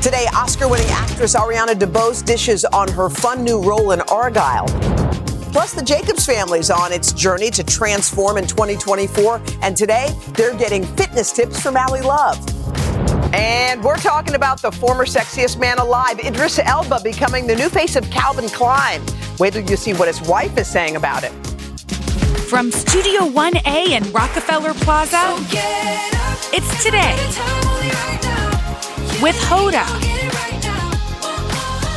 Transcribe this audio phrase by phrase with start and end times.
[0.00, 4.66] Today, Oscar winning actress Ariana DeBose dishes on her fun new role in Argylle.
[5.52, 9.42] Plus, the Jacobs family is on its journey to transform in 2024.
[9.60, 12.38] And today, they're getting fitness tips from Ally Love.
[13.34, 17.94] And we're talking about the former sexiest man alive, Idris Elba, becoming the new face
[17.94, 19.02] of Calvin Klein.
[19.38, 21.32] Wait till you see what his wife is saying about it.
[22.48, 25.36] From Studio 1A in Rockefeller Plaza,
[26.52, 28.39] it's today
[29.22, 29.84] with Hoda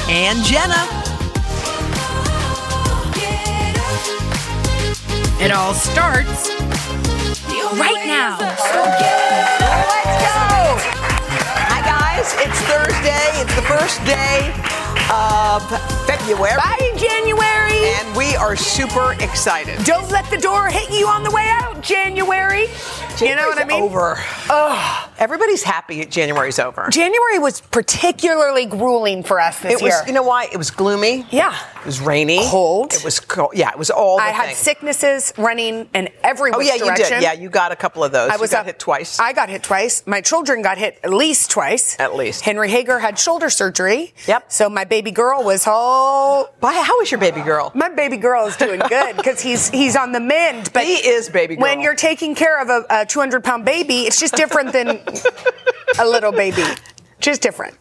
[0.09, 0.84] and Jenna.
[5.41, 6.50] It all starts
[7.80, 8.38] right now.
[8.40, 8.73] Let's go!
[11.70, 12.34] Hi, guys.
[12.40, 13.42] It's Thursday.
[13.42, 14.53] It's the first day
[15.09, 15.64] of
[16.05, 16.58] February.
[16.58, 17.86] Bye, January.
[18.00, 19.84] And we are super excited.
[19.86, 22.67] Don't let the door hit you on the way out, January.
[23.23, 23.82] You know what I mean?
[23.84, 24.18] Over.
[24.50, 25.09] Ugh.
[25.18, 26.88] Everybody's happy January's over.
[26.90, 30.04] January was particularly grueling for us this It was, year.
[30.08, 30.47] you know why?
[30.52, 31.25] It was gloomy.
[31.31, 31.58] Yeah.
[31.84, 32.39] It was rainy.
[32.48, 32.94] Cold.
[32.94, 33.52] It was cold.
[33.56, 34.58] Yeah, it was all the I had things.
[34.58, 37.22] sicknesses running in every Oh, yeah, you did.
[37.22, 38.31] Yeah, you got a couple of those.
[38.31, 39.20] I was you got up- hit twice.
[39.20, 40.02] I got hit twice.
[40.08, 42.00] My children got hit at least twice.
[42.00, 42.40] At least.
[42.45, 44.14] Henry Hager had shoulder surgery.
[44.28, 44.50] Yep.
[44.50, 46.53] So my baby girl was all.
[46.62, 46.81] Bye.
[46.86, 47.70] How is your baby girl?
[47.75, 50.72] My baby girl is doing good because he's he's on the mend.
[50.73, 51.64] But He is baby girl.
[51.64, 55.02] when you're taking care of a, a 200 pound baby, it's just different than
[56.00, 56.64] a little baby.
[57.20, 57.78] Just different.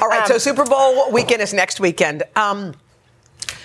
[0.00, 2.22] All right, Um, so Super Bowl weekend is next weekend.
[2.36, 2.74] Um,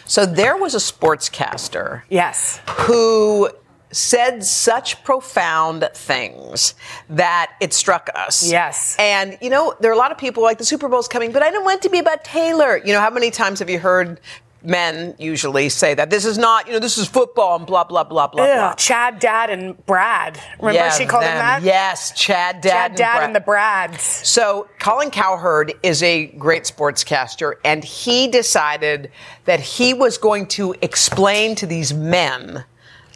[0.05, 2.61] so there was a sportscaster Yes.
[2.81, 3.49] who
[3.91, 6.75] said such profound things
[7.09, 8.49] that it struck us.
[8.49, 8.95] Yes.
[8.99, 11.41] And, you know, there are a lot of people like the Super Bowl's coming, but
[11.43, 12.77] I don't want it to be about Taylor.
[12.77, 14.19] You know, how many times have you heard
[14.65, 18.03] men usually say that this is not, you know, this is football and blah, blah,
[18.03, 18.73] blah, blah, blah.
[18.75, 20.39] Chad, Dad, and Brad.
[20.59, 21.37] Remember Yeah, she called him them.
[21.37, 21.61] that?
[21.63, 23.23] Yes, Chad, Dad, Chad, and Dad, Brad.
[23.25, 24.01] and the Brads.
[24.03, 29.11] So Colin Cowherd is a great sportscaster, and he decided
[29.45, 32.63] that he was going to explain to these men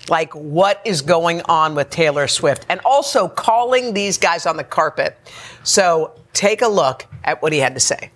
[0.09, 4.63] like what is going on with Taylor Swift and also calling these guys on the
[4.63, 5.17] carpet.
[5.63, 8.09] So take a look at what he had to say.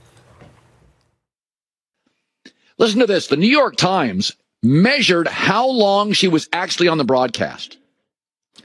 [2.78, 3.28] Listen to this.
[3.28, 7.78] The New York Times measured how long she was actually on the broadcast.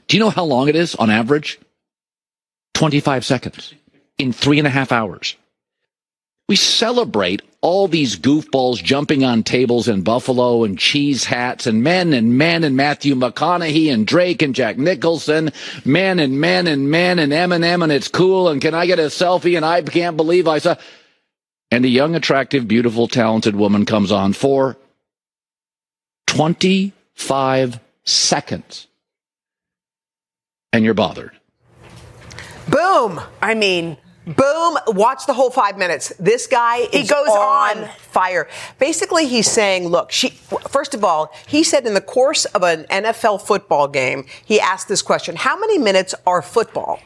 [0.07, 1.59] Do you know how long it is on average?
[2.73, 3.73] 25 seconds
[4.17, 5.35] in three and a half hours.
[6.47, 12.13] We celebrate all these goofballs jumping on tables in Buffalo and cheese hats and men
[12.13, 15.51] and men and Matthew McConaughey and Drake and Jack Nicholson,
[15.85, 19.03] men and men and men and Eminem and it's cool and can I get a
[19.03, 20.75] selfie and I can't believe I saw
[21.71, 24.77] and a young, attractive, beautiful, talented woman comes on for
[26.27, 28.87] 25 seconds.
[30.71, 31.31] And you're bothered.
[32.69, 33.19] Boom!
[33.41, 33.97] I mean,
[34.35, 34.77] Boom!
[34.89, 36.13] Watch the whole five minutes.
[36.19, 37.89] This guy He is goes on, on.
[37.97, 38.47] fire.
[38.77, 40.29] Basically, he's saying, "Look, she."
[40.69, 44.87] First of all, he said in the course of an NFL football game, he asked
[44.87, 46.99] this question: How many minutes are football?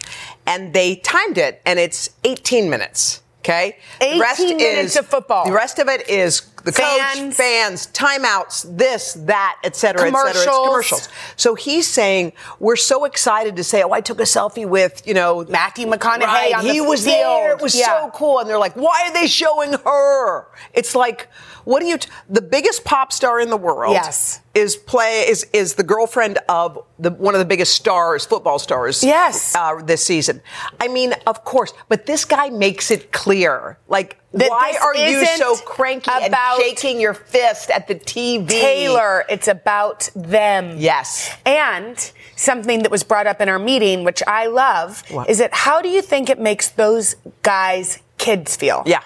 [0.45, 3.21] And they timed it, and it's 18 minutes.
[3.43, 5.45] Okay, 18 minutes of football.
[5.45, 6.83] The rest of it is the coach,
[7.15, 7.35] Fans.
[7.35, 10.29] fans, timeouts, this, that, et cetera, et cetera.
[10.31, 10.67] It's Commercials.
[10.67, 11.09] commercials.
[11.35, 15.13] So he's saying we're so excited to say, "Oh, I took a selfie with you
[15.13, 17.15] know Matthew McConaughey Right, on the he was field.
[17.17, 17.51] there.
[17.51, 18.01] It was Yeah.
[18.03, 18.39] so cool.
[18.39, 20.47] And they're like, why are they showing her?
[20.73, 21.27] It's like,
[21.65, 21.97] what do you?
[21.97, 23.93] T- the biggest pop star in the world.
[23.93, 24.39] Yes.
[24.53, 29.03] Is play is is the girlfriend of the one of the biggest stars, football stars.
[29.03, 29.55] Yes.
[29.55, 30.41] Uh, this season.
[30.79, 33.79] I mean, of course, but this guy makes it clear.
[33.87, 38.47] Like, That why are you so cranky about and shaking your fist at the TV?
[38.47, 40.75] Taylor, it's about them.
[40.77, 41.35] Yes.
[41.45, 41.97] And
[42.35, 45.29] something that was brought up in our meeting, which I love, What?
[45.29, 48.83] is that how do you think it makes those guys' kids feel?
[48.85, 49.01] Yeah.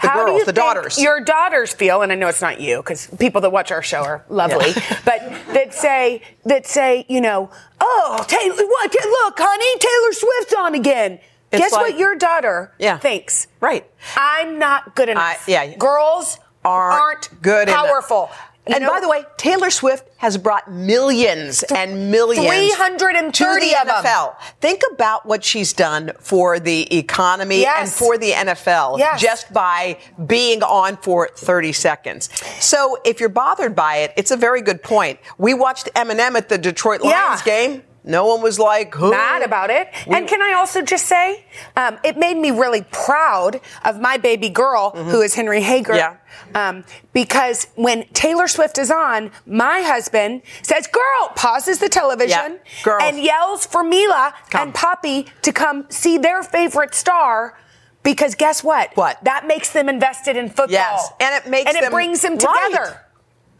[0.00, 0.98] The how do girls, the daughters.
[1.02, 3.98] Your daughters feel, and I know it's not you because people that watch our show
[4.02, 4.72] are lovely,
[5.04, 5.20] but
[5.52, 8.94] that say that say, you know, oh, Taylor, what?
[8.94, 11.20] Look, honey, Taylor Swift's on again.
[11.52, 12.96] It's Guess like- what your daughter Yeah.
[12.98, 13.48] thinks?
[13.60, 13.84] Right.
[14.16, 15.44] I'm not good enough.
[15.46, 15.76] Yeah.
[15.76, 17.86] Girls Aren't aren't, good enough.
[17.86, 18.30] powerful.
[18.68, 23.44] You And know- by the way, Taylor Swift has brought millions and millions 330 to
[23.60, 24.04] the of 'em.
[24.04, 24.36] NFL.
[24.60, 27.78] Think about what she's done for the economy Yes.
[27.78, 29.20] and for the NFL Yes.
[29.20, 32.28] just by being on for 30 seconds.
[32.58, 35.20] So if you're bothered by it, it's a very good point.
[35.38, 37.10] We watched Eminem at the Detroit Yeah.
[37.26, 37.82] Lions game.
[38.06, 39.10] No one was like, Who?
[39.10, 39.88] mad about it.
[40.06, 41.44] and can I also just say,
[41.76, 45.92] um, it made me really proud of my baby girl, who is Henry Hager.
[45.92, 46.16] Mm-hmm.
[46.54, 46.68] Yeah.
[46.68, 52.98] Um, because when Taylor Swift is on, my husband says, "Girl," pauses the television Yeah.
[53.02, 54.60] And yells for Mila Come.
[54.68, 57.58] and Poppy to come see their favorite star
[58.02, 58.96] Because guess what?
[58.96, 59.18] What?
[59.24, 60.70] That makes them invested in football.
[60.70, 62.68] Yes, and it makes and it brings them right.
[62.70, 63.00] together.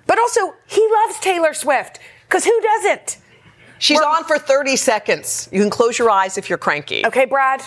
[0.06, 1.98] But also, he loves Taylor Swift
[2.28, 3.18] because who doesn't?
[3.78, 5.48] She's We're- on for 30 seconds.
[5.52, 7.04] You can close your eyes if you're cranky.
[7.06, 7.62] Okay, Brad.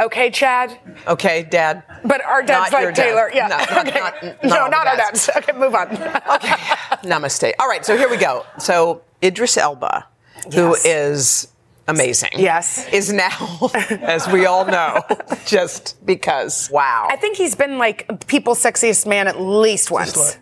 [0.00, 0.76] Okay, Chad.
[1.06, 1.84] Okay, Dad.
[2.04, 3.04] But our dad's Not your like dad.
[3.04, 3.30] Taylor.
[3.32, 3.46] Yeah.
[3.46, 4.00] No, not- okay.
[4.00, 5.26] not- not no, not our dads.
[5.26, 5.36] dads.
[5.48, 5.88] Okay, move on.
[5.92, 6.48] Okay.
[7.08, 7.52] Namaste.
[7.60, 8.44] All right, so here we go.
[8.58, 10.06] So Idris Elba,
[10.52, 10.84] who Yes.
[10.84, 11.48] is
[11.86, 12.30] amazing.
[12.36, 12.88] Yes.
[12.88, 13.70] Is now,
[14.02, 15.00] as we all know,
[15.46, 16.68] just because.
[16.72, 17.06] Wow.
[17.10, 20.16] I think he's been like people's sexiest man at least once.
[20.16, 20.36] look.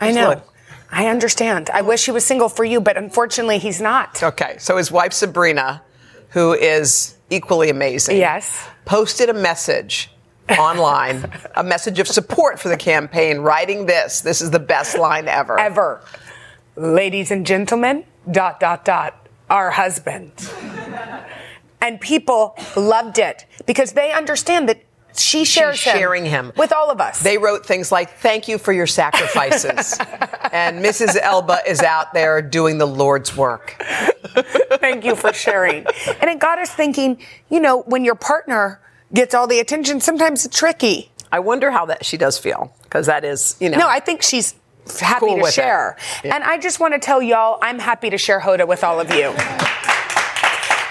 [0.00, 0.42] I know.
[0.90, 1.70] I understand.
[1.70, 4.22] I wish he was single for you, but unfortunately he's not.
[4.22, 5.82] Okay, so his wife Sabrina,
[6.30, 8.66] who is equally amazing, Yes.
[8.84, 10.10] posted a message
[10.58, 14.22] online, a message of support for the campaign, writing this.
[14.22, 15.60] This is the best line ever.
[15.60, 16.00] Ever.
[16.76, 20.32] Ladies and gentlemen, dot, dot, dot, our husband.
[21.80, 24.82] And people loved it because they understand that
[25.18, 27.22] she shares She's sharing him with all of us.
[27.22, 29.96] They wrote things like, "Thank you for your sacrifices,"
[30.52, 31.16] and Mrs.
[31.20, 33.76] Elba is out there doing the Lord's work.
[34.80, 35.86] Thank you for sharing.
[36.20, 37.18] and it got us thinking,
[37.50, 38.80] you know, when your partner
[39.12, 41.10] gets all the attention, sometimes it's tricky.
[41.32, 44.22] I wonder how that she does feel because that is, you know, No, I think
[44.22, 44.54] she's
[45.00, 45.96] happy Cool to share.
[46.24, 46.34] Yeah.
[46.34, 49.10] And I just want to tell y'all, I'm happy to share Hoda with all of
[49.12, 49.34] you.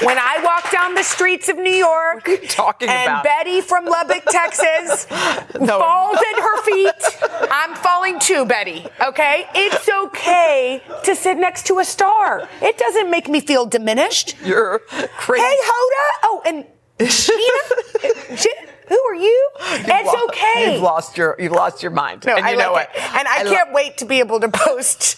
[0.04, 3.24] When I walk down the streets of New York, What are you talking and about?
[3.24, 5.08] Betty from Lubbock, Texas,
[5.60, 5.80] No.
[5.80, 8.86] falls at her feet, I'm falling too, Betty.
[9.02, 12.48] Okay, it's okay to sit next to a star.
[12.62, 14.36] It doesn't make me feel diminished.
[14.46, 14.80] you're
[15.18, 15.44] crazy.
[15.44, 16.20] Hey, Hoda.
[16.24, 16.66] Oh, and
[17.00, 18.48] Sheena.
[18.88, 19.50] Who are you?
[19.60, 20.74] It's lo- okay.
[20.74, 22.98] You've lost your you've lost your mind, No, and I you know like it.
[23.00, 23.16] it.
[23.16, 25.18] And I, lo- can't wait to be able to post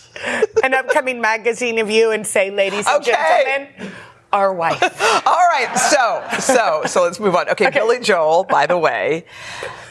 [0.64, 3.68] an upcoming magazine of you and say, ladies and Okay.
[3.78, 3.92] gentlemen,
[4.32, 4.82] our wife.
[5.28, 7.50] All right, so so so let's move on.
[7.50, 7.80] Okay, Okay.
[7.80, 9.26] Billy Joel, by the way,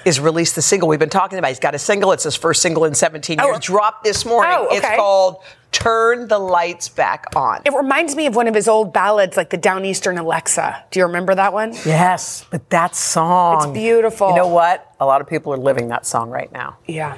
[0.05, 1.49] is released the single we've been talking about.
[1.49, 2.13] He's got a single.
[2.13, 3.49] It's his first single in 17 years.
[3.57, 3.59] Oh.
[3.59, 4.53] Dropped this morning.
[4.57, 5.43] Oh, It's called
[5.73, 9.51] "Turn the Lights Back On." It reminds me of one of his old ballads, like
[9.51, 10.85] the Downeaster Alexa.
[10.91, 11.73] Do you remember that one?
[11.85, 13.57] Yes, but that song.
[13.57, 14.31] It's beautiful.
[14.31, 14.93] You know what?
[15.01, 16.79] A lot of people are living that song right now.
[16.87, 17.17] Yeah.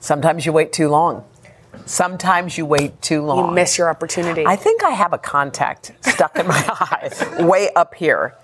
[0.00, 1.24] Sometimes you wait too long.
[1.84, 3.48] Sometimes you wait too long.
[3.48, 4.44] You miss your opportunity.
[4.46, 8.34] I think I have a contact stuck in my eye, way up here.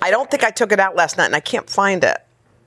[0.00, 2.18] I don't think I took it out last night, and I can't find it.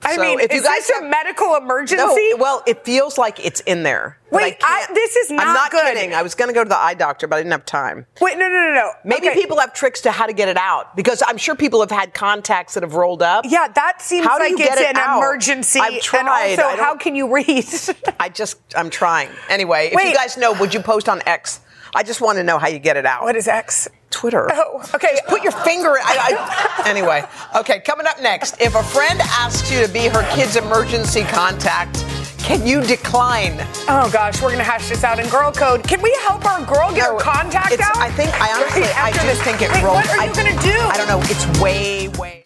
[0.02, 2.30] I So mean, if is you guys this have- a medical emergency?
[2.30, 4.16] No, well, it feels like it's in there.
[4.30, 5.46] Wait, I- can't- this is not.
[5.46, 5.82] I'm not good.
[5.82, 6.14] kidding.
[6.14, 8.06] I was going to go to the eye doctor, but I didn't have time.
[8.20, 8.92] Wait, no, no, no, no.
[9.04, 9.38] Maybe Okay.
[9.38, 12.14] people have tricks to how to get it out because I'm sure people have had
[12.14, 13.44] contacts that have rolled up.
[13.46, 15.18] Yeah, that seems How like it's it an out?
[15.18, 15.80] emergency.
[15.80, 16.20] I've tried.
[16.20, 17.66] And I also, how can you read?
[18.20, 19.28] I just, I'm trying.
[19.50, 21.60] Anyway, if you guys know, would you post on X?
[21.94, 23.22] I just want to know how you get it out.
[23.22, 23.88] what is X?
[24.10, 24.48] Twitter.
[24.52, 25.12] Oh, okay.
[25.12, 25.90] Just put your finger.
[25.90, 27.22] I, I, anyway,
[27.56, 27.80] okay.
[27.80, 32.04] Coming up next, if a friend asks you to be her kid's emergency contact,
[32.38, 33.54] can you decline?
[33.88, 35.84] Oh gosh, we're gonna hash this out in girl code.
[35.86, 37.96] Can we help our girl get No, her contact out?
[37.96, 39.96] I think I honestly, I just this- think it Wait, rolls.
[39.96, 40.76] What are you I, gonna do?
[40.80, 41.20] I don't know.
[41.24, 42.39] It's way, way.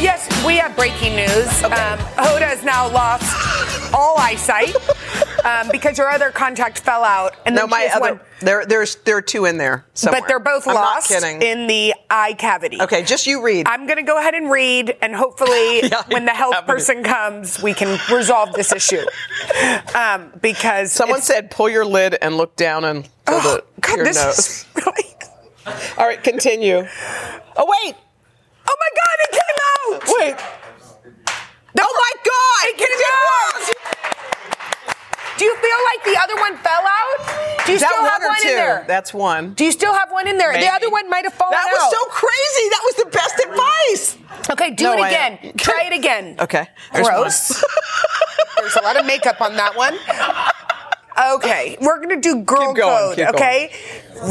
[0.00, 1.62] Yes, we have breaking news.
[1.64, 4.72] Um, Hoda has now lost all eyesight
[5.44, 8.14] um, because her other contact fell out, and No, my other.
[8.14, 8.20] one.
[8.40, 9.84] There, there's, there are two in there.
[9.94, 10.20] Somewhere.
[10.20, 12.80] But they're both I'm lost in the eye cavity.
[12.80, 13.66] okay, just you read.
[13.66, 16.68] I'm going to go ahead and read, and hopefully, Yeah, when the health have it.
[16.68, 19.04] person comes, we can resolve this issue.
[19.94, 24.04] Um, because Someone said, "Pull your lid and look down and oh, the, God, your
[24.04, 25.04] this nose." is really.
[25.96, 26.86] All right, continue.
[27.56, 27.94] Oh wait,
[28.70, 29.18] Oh my God!
[29.24, 29.56] It came
[30.36, 32.62] oh my God!
[32.68, 33.38] It came out.
[35.38, 37.64] Do you feel like the other one fell out?
[37.64, 38.48] Do you that still one have one two?
[38.48, 38.84] in there?
[38.88, 39.54] That's one.
[39.54, 40.50] Do you still have one in there?
[40.52, 40.64] Maybe.
[40.64, 41.62] The other one might have fallen out.
[41.64, 41.92] That was out.
[41.92, 42.68] so crazy.
[42.70, 44.50] That was the best advice.
[44.50, 45.52] Okay, do No, it again.
[45.56, 46.36] Try it again.
[46.40, 46.66] Okay.
[46.92, 47.62] there's Gross.
[48.58, 49.94] There's a lot of makeup on that one.
[51.34, 53.16] Okay, we're gonna do girl going, code.
[53.16, 53.34] keep going.
[53.34, 53.72] okay,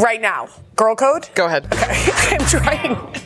[0.01, 1.30] right now, girl code.
[1.36, 1.66] Go ahead.
[1.72, 3.22] Okay, I'm trying.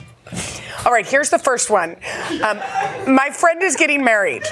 [0.85, 1.95] All right, here's the first one.
[2.43, 2.57] Um,
[3.13, 4.43] my friend is getting married,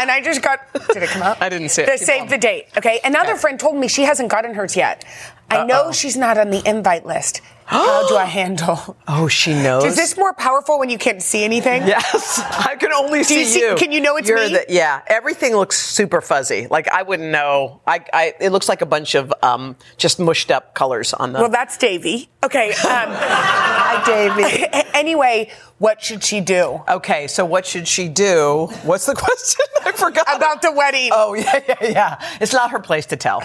[0.00, 0.60] and I just got.
[0.92, 1.40] Did it come out?
[1.40, 1.86] I didn't see it.
[1.86, 2.66] The Keep save the date.
[2.76, 3.40] Okay, another Okay.
[3.40, 5.04] friend told me she hasn't gotten hers yet.
[5.50, 7.40] I know she's not on the invite list.
[7.70, 8.96] How do I handle?
[9.06, 9.84] Oh, she knows.
[9.84, 11.86] Is this more powerful when you can't see anything?
[11.86, 13.76] Yes, I can only see you see- you.
[13.76, 14.48] can you know it's You're me?
[14.54, 16.66] The, yeah, everything looks super fuzzy.
[16.68, 17.80] Like I wouldn't know.
[17.86, 21.38] I, I it looks like a bunch of um, just mushed up colors on the.
[21.40, 22.28] Well, that's Davy.
[22.42, 22.70] Okay.
[22.70, 24.64] Um, Hi, Davey.
[24.94, 28.68] anyway, what should she do okay, so what should she do?
[28.82, 29.64] What's the question?
[29.84, 31.10] I forgot about the wedding?
[31.12, 32.28] Oh yeah, yeah, yeah.
[32.40, 33.42] It's not her place to tell.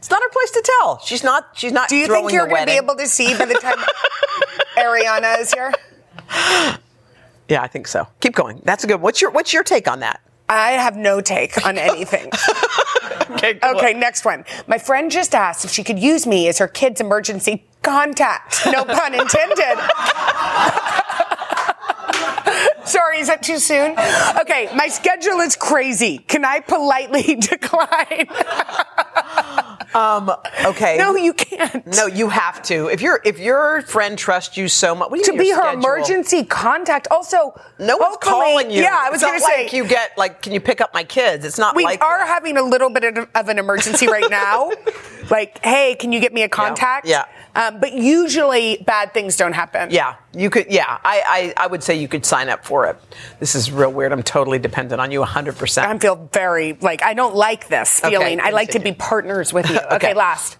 [0.00, 0.98] It's not her place to tell.
[1.00, 1.50] She's not.
[1.54, 1.90] She's not.
[1.90, 3.76] do you think you're going to be able to see by the time
[4.78, 5.72] Ariana is here?
[7.48, 8.08] Yeah, I think so.
[8.20, 8.62] Keep going.
[8.64, 9.02] That's a good.
[9.02, 10.22] What's your What's your take on that?
[10.48, 12.30] I have no take on anything.
[13.32, 13.58] Okay.
[13.62, 14.44] okay, next one.
[14.66, 18.60] My friend just asked if she could use me as her kid's emergency contact.
[18.66, 19.60] No pun intended.
[22.84, 23.92] Sorry, is that too soon?
[24.40, 26.18] Okay, my schedule is crazy.
[26.18, 28.26] Can I politely decline?
[29.94, 30.96] Okay.
[30.98, 31.86] no, you can't.
[31.86, 32.88] No, you have to.
[32.88, 35.56] If your if your friend trusts you so much, what do you to be her
[35.56, 35.78] schedule?
[35.80, 37.08] emergency contact.
[37.10, 38.82] Also, No one's calling you.
[38.82, 40.94] Yeah, I was going to not say like you get like, can you pick up
[40.94, 41.44] my kids?
[41.44, 42.28] It's not we like are that.
[42.28, 44.70] having a little bit of, an emergency right now.
[45.30, 47.06] like, hey, can you get me a contact?
[47.06, 47.24] Yeah.
[47.54, 49.90] Um, but usually bad things don't happen.
[49.90, 50.66] Yeah, you could.
[50.70, 52.96] Yeah, I, I I would say you could sign up for it.
[53.40, 54.12] This is real weird.
[54.12, 55.56] I'm totally dependent on you 100.
[55.56, 58.40] percent I feel very like I don't like this Okay, feeling.
[58.40, 59.79] I like to be partners with you.
[59.86, 59.96] Okay.
[59.96, 60.14] Okay.
[60.14, 60.56] last.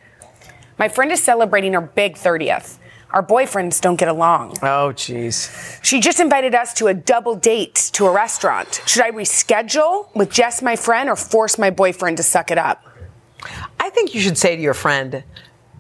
[0.79, 2.79] My friend is celebrating her big 30th.
[3.11, 4.57] Our boyfriends don't get along.
[4.63, 5.51] Oh, jeez.
[5.85, 8.81] She just invited us to a double date to a restaurant.
[8.87, 12.85] Should I reschedule with just my friend or force my boyfriend to suck it up?
[13.81, 15.25] I think you should say to your friend,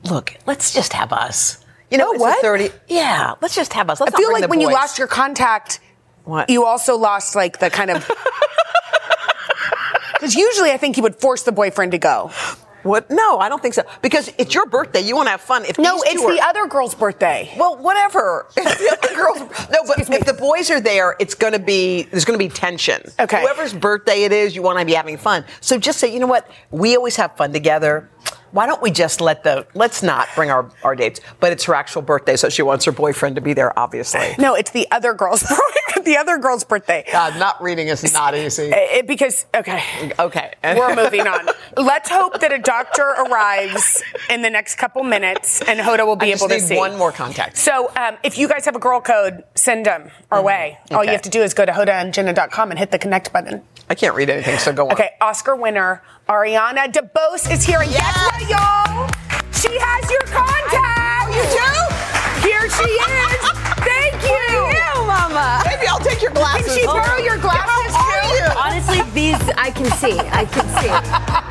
[0.02, 2.38] "Look, let's just have us." You know, it's what?
[2.38, 2.70] a 30.
[2.88, 4.00] Yeah, let's just have us.
[4.00, 5.80] Let's I feel like when you lost your contact,
[6.25, 6.50] What?
[6.50, 8.11] you also lost like the kind of.
[10.20, 12.30] Because usually I think he would force the boyfriend to go.
[12.82, 13.10] What?
[13.10, 13.82] No, I don't think so.
[14.02, 15.00] Because it's your birthday.
[15.00, 15.64] You want to have fun.
[15.64, 17.52] If No, it's are- the other girl's birthday.
[17.58, 18.46] Well, whatever.
[18.56, 19.38] If the other girls,
[19.70, 22.49] no, but if the boys are there, it's going to be there's going to be
[22.52, 23.02] tension.
[23.18, 23.40] Okay.
[23.42, 25.44] Whoever's birthday it is, you want to be having fun.
[25.60, 26.50] So just say, you know what?
[26.70, 28.08] We always have fun together.
[28.52, 31.21] Why don't we just let the let's not bring our our dates?
[31.40, 33.76] But it's her actual birthday, so she wants her boyfriend to be there.
[33.78, 34.35] Obviously.
[34.38, 35.40] No, it's the other girl's
[36.04, 37.04] the other girl's birthday.
[37.12, 38.71] God, not reading is not easy.
[38.73, 39.83] It- because okay,
[40.19, 40.54] Okay.
[40.76, 41.49] we're moving on.
[41.76, 46.26] Let's hope that a doctor arrives in the next couple minutes, and Hoda will be
[46.26, 47.57] I just able to see one more contact.
[47.57, 50.78] So, um, if you guys have a girl code, send them our way.
[50.90, 51.12] All you Mm-hmm.
[51.12, 53.62] Have to do is go to hodaandjenna.com and hit the connect button.
[53.88, 54.92] I can't read anything, so go on.
[54.92, 59.09] Okay, Oscar winner Ariana DeBose is here, and guess what, y'all?
[59.52, 61.35] She has your contact.
[61.35, 61.70] You do?
[62.47, 63.40] Here she is.
[63.85, 65.06] Thank you.
[65.06, 65.62] Mama.
[65.66, 66.66] Maybe I'll take your glasses.
[66.66, 67.25] Can she borrow oh.
[67.25, 68.47] your glasses How are you?
[68.56, 70.18] Honestly, these I can see.
[70.18, 70.90] I can see.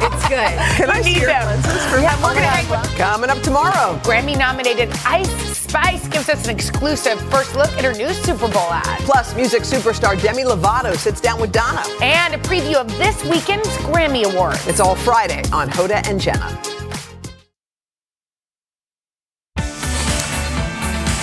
[0.02, 0.54] It's good.
[0.78, 1.46] Can I We see need your them.
[1.46, 4.00] lenses for Yeah, we're gonna hang with Coming up tomorrow.
[4.04, 5.30] Grammy nominated Ice
[5.70, 9.00] Spice gives us an exclusive first look at her new Super Bowl ad.
[9.02, 11.84] Plus, music superstar Demi Lovato sits down with Donna.
[12.02, 14.66] And a preview of this weekend's Grammy Awards.
[14.68, 16.79] It's all Friday on Hoda and Jenna.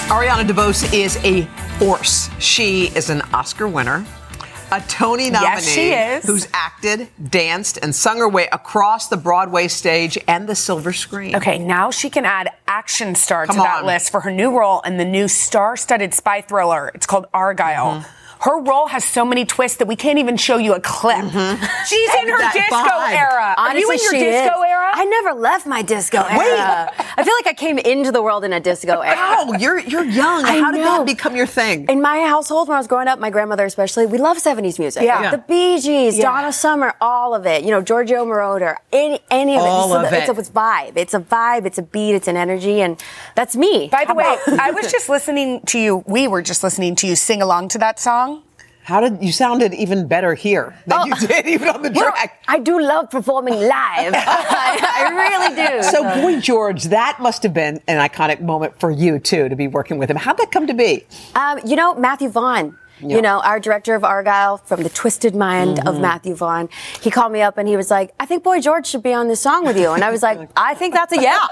[0.08, 1.42] Ariana DeBose is a
[1.78, 2.30] force.
[2.38, 4.06] She is an Oscar winner,
[4.70, 6.24] a Tony nominee Yes, she is.
[6.24, 11.34] who's acted, danced, and sung her way across the Broadway stage and the silver screen.
[11.34, 13.86] Okay, now she can add action star Come to that on.
[13.86, 16.92] list for her new role in the new star-studded spy thriller.
[16.94, 18.00] It's called Argylle.
[18.02, 18.12] Mm-hmm.
[18.40, 21.16] Her role has so many twists that we can't even show you a clip.
[21.16, 21.64] Mm-hmm.
[21.86, 23.12] She's in her disco vibe.
[23.12, 23.54] era.
[23.56, 24.68] Are you in your disco is.
[24.68, 24.90] era?
[24.94, 26.92] I never left my disco era.
[27.18, 29.16] I feel like I came into the world in a disco era.
[29.16, 30.44] Wow, you're you're young.
[30.44, 30.98] I How did know.
[30.98, 31.86] that become your thing?
[31.88, 35.02] In my household, when I was growing up, my grandmother especially, we love 70s music.
[35.02, 35.22] Yeah.
[35.22, 35.30] Yeah.
[35.32, 36.24] The Bee Gees, Yeah.
[36.24, 37.64] Donna Summer, all of it.
[37.64, 39.66] You know, Giorgio Moroder, any, any of it.
[39.68, 40.36] All So of the- It's, it.
[40.36, 40.92] a, it's vibe.
[40.96, 41.66] It's a vibe.
[41.66, 42.14] It's a beat.
[42.14, 42.80] It's an energy.
[42.82, 43.02] And
[43.34, 43.88] that's me.
[43.90, 46.04] By the How way, I was just listening to you.
[46.06, 48.25] We were just listening to you sing along to that song.
[48.86, 52.40] How did you sounded even better here than you did even on the Well, track?
[52.46, 54.14] I do love performing live.
[54.14, 55.82] I, I really do.
[55.82, 59.66] So, Boy George, that must have been an iconic moment for you too to be
[59.66, 60.16] working with him.
[60.16, 61.04] How'd that come to be?
[61.34, 62.78] Um, you know, Matthew Vaughn.
[63.00, 63.16] Yeah.
[63.16, 65.88] You know, our director of Argylle from the twisted mind Mm-hmm.
[65.88, 66.68] of Matthew Vaughn.
[67.02, 69.28] He called me up and he was like, I think Boy George should be on
[69.28, 69.90] this song with you.
[69.92, 71.44] And I was like, I think that's a yeah.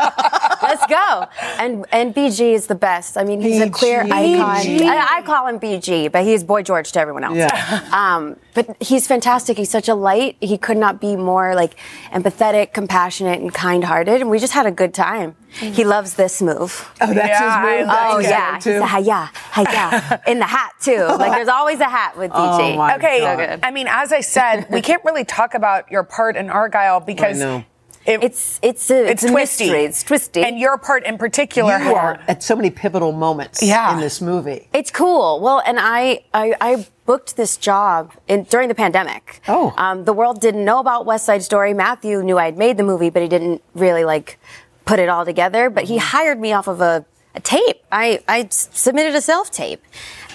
[0.63, 1.27] Let's go.
[1.59, 3.17] And and BG is the best.
[3.19, 4.89] I mean, he's a clear icon.
[4.89, 7.37] I, I call him BG, but he's Boy George to everyone else.
[7.37, 7.91] Yeah.
[7.95, 9.57] Um, but he's fantastic.
[9.59, 10.37] He's such a light.
[10.41, 11.77] He could not be more like
[12.13, 14.21] empathetic, compassionate, and kind-hearted.
[14.21, 15.35] And we just had a good time.
[15.61, 16.91] He loves this move.
[17.01, 17.87] Oh, that's Yeah, his move.
[17.89, 18.83] That's Oh his yeah, one, he's too.
[18.83, 21.05] a hiya, hiya, in the hat too.
[21.07, 22.75] Like there's always a hat with BG.
[22.75, 23.61] Oh, my Okay, God.
[23.61, 23.67] So.
[23.67, 27.41] I mean, as I said, we can't really talk about your part in Argylle because
[27.41, 27.65] I know.
[28.05, 29.65] it- It's it's a, it's it's, a twisty.
[29.65, 29.85] mystery.
[29.85, 30.43] It's twisty.
[30.45, 31.79] and your part in particular.
[31.79, 33.95] You are at so many pivotal moments Yeah.
[33.95, 34.69] in this movie.
[34.75, 35.41] It's cool.
[35.41, 39.41] Well, and I, I, I booked this job in, during the pandemic.
[39.49, 39.73] Oh.
[39.79, 41.73] Um, the world didn't know about West Side Story.
[41.75, 44.39] Matthew knew I'd made the movie, but he didn't really like
[44.85, 45.71] put it all together.
[45.71, 47.83] But he hired me off of a, a tape.
[47.91, 49.83] I submitted a self tape.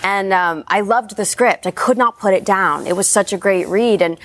[0.01, 1.67] And um, I loved the script.
[1.67, 2.87] I could not put it down.
[2.87, 4.01] It was such a great read.
[4.01, 4.17] And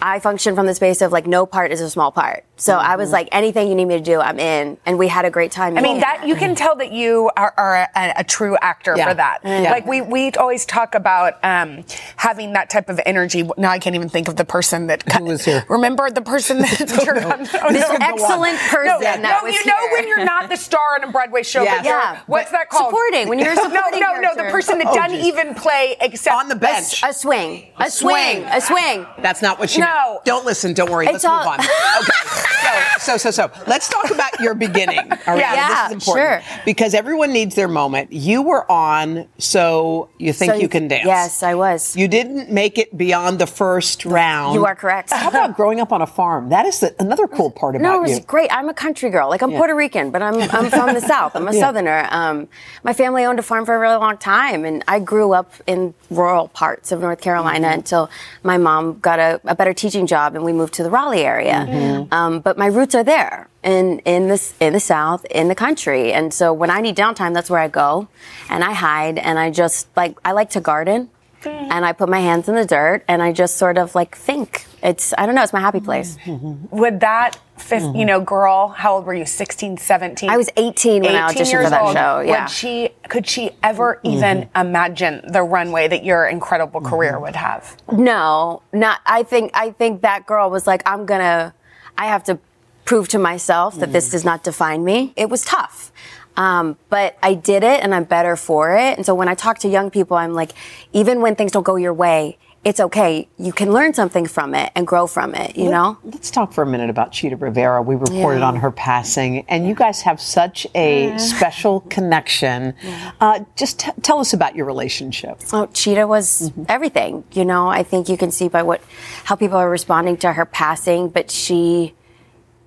[0.00, 2.44] I function from the space of like no part is a small part.
[2.62, 4.78] So I was like, anything you need me to do, I'm in.
[4.86, 5.76] And we had a great time.
[5.76, 9.08] I mean, that you can tell that you are, are a, a true actor Yeah.
[9.08, 9.38] for that.
[9.42, 9.70] Yeah.
[9.72, 11.84] Like we we always talk about um,
[12.16, 13.42] having that type of energy.
[13.58, 15.64] Now I can't even think of the person that Who was here?
[15.68, 18.02] Remember the person that oh, This no, go on.
[18.02, 19.92] excellent person No, that no, was you know here.
[19.94, 21.64] when you're not the star in a Broadway show.
[21.64, 21.78] Yeah.
[21.78, 22.90] but Yeah, What's but that called?
[22.90, 25.26] supporting, when you're a no, supporting no, no, the person that Oh, doesn't geez.
[25.26, 27.02] even play except On the bench.
[27.02, 29.04] a swing, a swing, a swing.
[29.18, 29.80] That's not what she.
[29.80, 30.20] No.
[30.24, 30.74] Don't listen.
[30.74, 31.06] Don't worry.
[31.06, 31.58] It's Let's move on.
[32.02, 32.51] Okay.
[32.98, 33.50] So, so, so.
[33.66, 34.98] Let's talk about your beginning.
[35.00, 35.38] All right.
[35.38, 36.60] Yeah, this is important sure.
[36.64, 38.12] because everyone needs their moment.
[38.12, 41.04] You were on, so you think So you can dance.
[41.06, 41.96] Yes, I was.
[41.96, 44.54] You didn't make it beyond the first round.
[44.54, 45.10] You are correct.
[45.12, 46.48] How about growing up on a farm?
[46.50, 48.24] That is the, another cool part about No, it was you.
[48.24, 48.50] great.
[48.52, 49.28] I'm a country girl.
[49.28, 51.34] Like I'm Puerto Rican, but I'm I'm from the South.
[51.36, 51.60] I'm a Yeah.
[51.60, 52.08] Southerner.
[52.10, 52.48] Um,
[52.84, 55.94] my family owned a farm for a really long time, and I grew up in
[56.10, 57.74] rural parts of North Carolina Mm-hmm.
[57.80, 58.10] until
[58.42, 61.66] my mom got a, a better teaching job, and we moved to the Raleigh area.
[61.68, 62.12] Mm-hmm.
[62.14, 66.12] Um, but my roots are there in in this in the South, in the country,
[66.12, 68.06] and so when I need downtime, that's where I go,
[68.48, 71.10] and I hide, and I just like I like to garden.
[71.42, 71.72] Mm-hmm.
[71.72, 74.64] And I put my hands in the dirt and I just sort of like think.
[74.80, 76.16] It's, I don't know, it's my happy place.
[76.24, 76.78] Mm-hmm.
[76.78, 77.98] Would that, fifth, mm-hmm.
[77.98, 78.68] you know, girl?
[78.68, 79.26] How old were you?
[79.26, 80.30] 16, 17?
[80.30, 81.94] I was 18 when I 18 auditioned years for that old.
[81.94, 82.20] show.
[82.20, 82.42] Yeah.
[82.42, 82.90] Would she?
[83.08, 87.76] Could she ever even imagine the runway that your incredible career would have?
[87.90, 89.00] No, not.
[89.04, 89.50] I think.
[89.52, 91.54] I think that girl was like, I'm gonna.
[91.98, 92.38] I have to
[92.84, 95.12] prove to myself that this does not define me.
[95.16, 95.92] It was tough.
[96.36, 98.96] Um, but I did it and I'm better for it.
[98.96, 100.52] And so when I talk to young people, I'm like,
[100.92, 103.28] even when things don't go your way, it's okay.
[103.38, 105.98] You can learn something from it and grow from it, you know?
[106.04, 107.82] Let's talk for a minute about Chita Rivera.
[107.82, 108.46] We reported Yeah.
[108.46, 112.74] on her passing, and you guys have such a special connection.
[113.20, 115.40] Uh, just t- tell us about your relationship.
[115.52, 117.22] Oh, Chita was everything.
[117.32, 118.80] You know, I think you can see by what
[119.24, 121.94] how people are responding to her passing, but she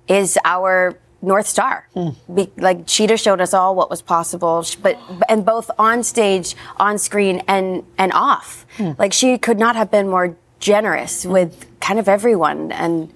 [0.08, 1.88] is our north star.
[1.94, 2.10] Hmm.
[2.32, 4.98] Be, like Chita showed us all what was possible, but
[5.28, 8.66] and both on stage, on screen, and and off.
[8.76, 8.92] Hmm.
[8.98, 13.12] Like she could not have been more generous with kind of everyone, and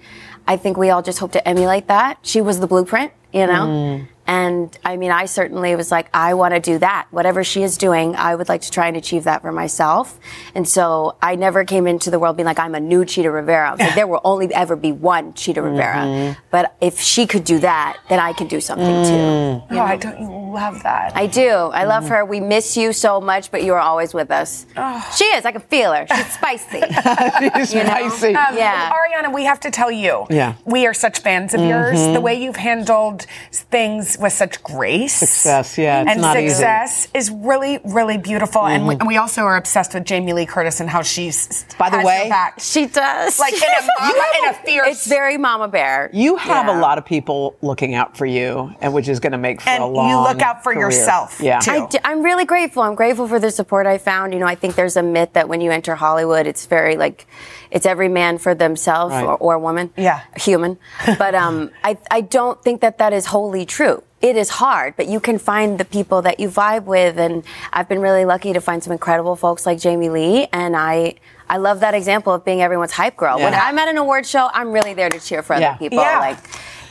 [0.47, 2.19] I think we all just hope to emulate that.
[2.21, 3.65] She was the blueprint, you know.
[3.97, 4.05] Hmm.
[4.31, 7.07] And I mean, I certainly was like, I want to do that.
[7.11, 10.17] Whatever she is doing, I would like to try and achieve that for myself.
[10.55, 13.75] And so I never came into the world being like, I'm a new Chita Rivera.
[13.77, 15.97] Like, there will only ever be one Chita Rivera.
[15.97, 16.39] Mm-hmm.
[16.49, 19.11] But if she could do that, then I can do something too.
[19.11, 19.67] Mm.
[19.71, 21.13] Oh, I don't you love that.
[21.13, 21.49] I do.
[21.49, 22.23] I love her.
[22.23, 24.65] We miss you so much, but you are always with us.
[24.77, 25.13] Oh.
[25.13, 25.43] She is.
[25.43, 26.07] I can feel her.
[26.07, 26.79] She's spicy.
[26.81, 28.09] It's You know?
[28.09, 28.35] spicy.
[28.35, 28.93] Um, Yeah.
[28.93, 30.25] Ariana, we have to tell you.
[30.29, 30.55] Yeah.
[30.63, 31.69] We are such fans of mm-hmm.
[31.69, 32.13] yours.
[32.13, 35.13] The way you've handled things with such grace.
[35.13, 36.45] Success, yeah, it's and not easy.
[36.63, 36.85] Mm-hmm.
[36.87, 38.65] success is really, really beautiful.
[38.65, 41.89] And, we, and we also are obsessed with Jamie Lee Curtis and how she's By
[41.89, 42.59] the has way, back.
[42.59, 43.39] she does.
[43.39, 46.09] like in a mama, in a fierce It's very Mama Bear.
[46.13, 46.79] You have Yeah.
[46.79, 49.69] a lot of people looking out for you, and which is going to make for
[49.69, 49.79] a lot.
[49.79, 50.85] And a you long look out for career.
[50.87, 51.59] yourself, Yeah.
[51.59, 51.71] too.
[51.71, 52.83] I d- I'm really grateful.
[52.83, 54.33] I'm grateful for the support I found.
[54.33, 57.27] You know, I think there's a myth that when you enter Hollywood, it's very like,
[57.71, 59.23] it's every man for themselves Right.
[59.25, 59.91] or, or woman.
[59.97, 60.21] Yeah.
[60.37, 60.77] Human.
[61.17, 64.03] But um, I, I don't think that that is wholly true.
[64.21, 67.17] It is hard, but you can find the people that you vibe with.
[67.17, 70.47] And I've been really lucky to find some incredible folks like Jamie Lee.
[70.53, 71.15] And I,
[71.49, 73.39] I love that example of being everyone's hype girl.
[73.39, 75.75] When I'm at an award show, I'm really there to cheer for other Yeah.
[75.77, 75.97] people.
[75.99, 76.19] Yeah.
[76.19, 76.37] Like,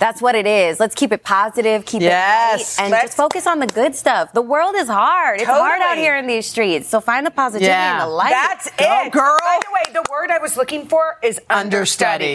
[0.00, 0.80] that's what it is.
[0.80, 2.78] Let's keep it positive, keep Yes.
[2.78, 4.32] it light, and Let's- just focus on the good stuff.
[4.32, 5.40] The world is hard.
[5.40, 6.88] It's hard out here in these streets.
[6.88, 7.92] So find the positivity Yeah.
[7.92, 8.30] and the light.
[8.30, 9.12] That's Go, it.
[9.12, 9.36] girl.
[9.40, 11.60] By the way, the word I was looking for is Understudy.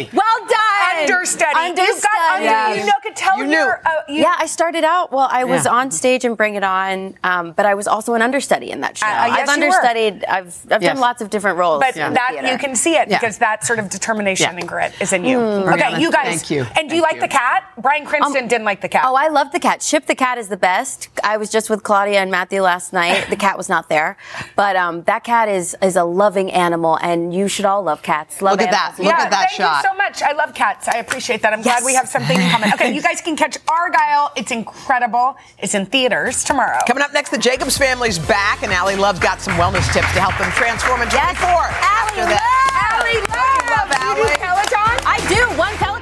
[0.06, 0.10] understudy.
[0.14, 1.00] well done.
[1.02, 1.60] Understudy.
[1.68, 2.48] You've got Understudy.
[2.48, 3.58] under, you know, could tell You knew.
[3.58, 5.12] you're, uh, you, yeah, I started out.
[5.12, 5.72] Well, I was Yeah.
[5.72, 8.98] on stage and Bring It On, um, but I was also an understudy in that
[8.98, 9.06] show.
[9.06, 9.74] Uh, uh, yes, I've you were.
[9.76, 10.26] understudied.
[10.28, 10.94] I've I've Yes.
[10.94, 11.82] done lots of different roles.
[11.82, 12.48] But in that theater.
[12.48, 13.18] you can see it Yeah.
[13.20, 14.60] because that sort of determination Yeah.
[14.60, 15.40] and grit is in you.
[15.40, 15.70] Hmm.
[15.74, 16.28] Okay, Ariana, you guys.
[16.28, 16.66] thank you.
[16.78, 17.74] And do you like the cat?
[17.82, 19.04] Bryan Cranston didn't like the cat.
[19.06, 19.82] Oh, I love the cat.
[19.82, 21.10] Chip the cat is the best.
[21.24, 23.28] I was just with Claudia and Matthew last night.
[23.30, 24.18] The cat was not there,
[24.56, 28.42] but um, that cat is is a loving animal, and you should all love cats.
[28.42, 28.96] Love Look at that.
[28.98, 29.84] Look yeah, at that thank shot.
[29.84, 30.22] you so much.
[30.22, 30.88] I love cats.
[30.88, 31.54] I appreciate that.
[31.54, 32.66] I'm glad we have something in common.
[32.76, 34.32] Okay, you guys can catch Argylle.
[34.36, 35.38] It's incredible.
[35.60, 36.80] It's in theaters tomorrow.
[36.88, 40.20] Coming up next, the Jacobs family's back, and Ally Love's got some wellness tips to
[40.20, 41.22] help them transform in 24.
[41.40, 42.42] After Ally that.
[42.44, 43.00] Love!
[43.00, 43.90] Ally Love.
[43.90, 44.66] love You do Ally.
[44.66, 44.96] Peloton?
[45.08, 45.95] I do one Peloton.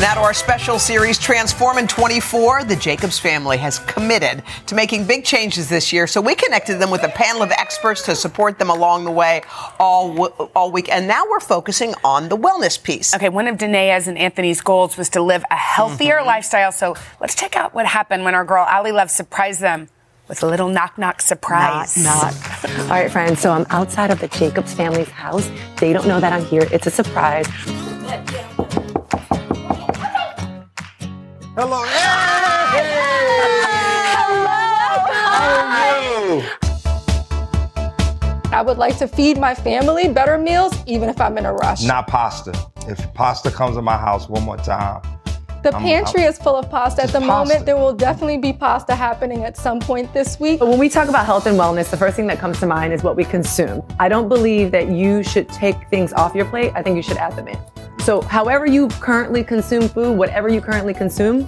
[0.00, 2.64] Now to our special series, Transform in 24.
[2.64, 6.90] The Jacobs family has committed to making big changes this year, so we connected them
[6.92, 9.42] with a panel of experts to support them along the way
[9.80, 10.88] all w- all week.
[10.88, 13.12] And now we're focusing on the wellness piece.
[13.12, 16.26] Okay, one of Danae's and Anthony's goals was to live a healthier Mm-hmm.
[16.26, 16.70] lifestyle.
[16.70, 19.88] So let's check out what happened when our girl Ally Love surprised them
[20.28, 21.96] with a little knock knock surprise.
[21.96, 22.34] Knock.
[22.82, 23.40] All right, friends.
[23.40, 25.50] So I'm outside of the Jacobs family's house.
[25.78, 26.68] They don't know that I'm here.
[26.70, 27.48] It's a surprise.
[31.58, 31.82] Hello.
[35.50, 36.42] Hello!
[38.52, 41.82] I would like to feed my family better meals, even if I'm in a rush.
[41.82, 42.52] Not pasta.
[42.86, 45.02] If pasta comes to my house one more time,
[45.64, 47.02] the I'm- pantry I'm- is full of pasta.
[47.02, 47.26] At the pasta.
[47.26, 50.60] moment, there will definitely be pasta happening at some point this week.
[50.60, 52.92] But when we talk about health and wellness, the first thing that comes to mind
[52.92, 53.82] is what we consume.
[53.98, 56.70] I don't believe that you should take things off your plate.
[56.76, 57.58] I think you should add them in.
[58.08, 61.46] So, however you currently consume food, whatever you currently consume,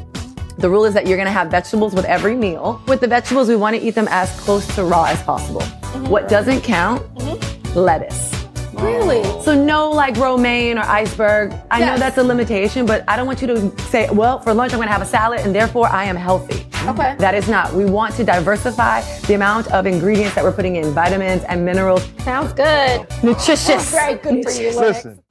[0.59, 2.83] the rule is that you're gonna have vegetables with every meal.
[2.87, 5.63] With the vegetables, we wanna eat them as close to raw as possible.
[5.63, 6.09] Mm-hmm.
[6.09, 7.01] What doesn't count?
[7.15, 7.79] Mm-hmm.
[7.79, 8.45] Lettuce.
[8.75, 9.23] Really?
[9.43, 11.55] So no like romaine or iceberg.
[11.71, 14.75] I know that's a limitation, but I don't want you to say, well, for lunch
[14.75, 16.67] I'm gonna have a salad and therefore I am healthy.
[16.87, 17.17] Okay.
[17.21, 17.73] That is not.
[17.73, 22.07] We want to diversify the amount of ingredients that we're putting in, vitamins and minerals.
[22.19, 23.07] Sounds good.
[23.23, 23.91] Nutritious.
[23.91, 25.07] Very good for you, Lex.
[25.07, 25.23] listen.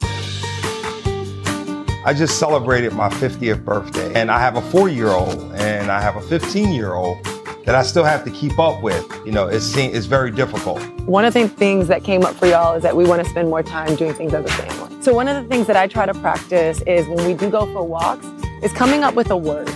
[2.05, 6.21] I just celebrated my 50th birthday, and I have a four-year-old and I have a
[6.21, 7.25] 15-year-old
[7.65, 9.05] that I still have to keep up with.
[9.25, 10.81] You know, it's it's very difficult.
[11.01, 13.49] One of the things that came up for y'all is that we want to spend
[13.49, 15.03] more time doing things as a family.
[15.03, 17.65] So one of the things that I try to practice is when we do go
[17.73, 18.25] for walks,
[18.63, 19.69] is coming up with a word.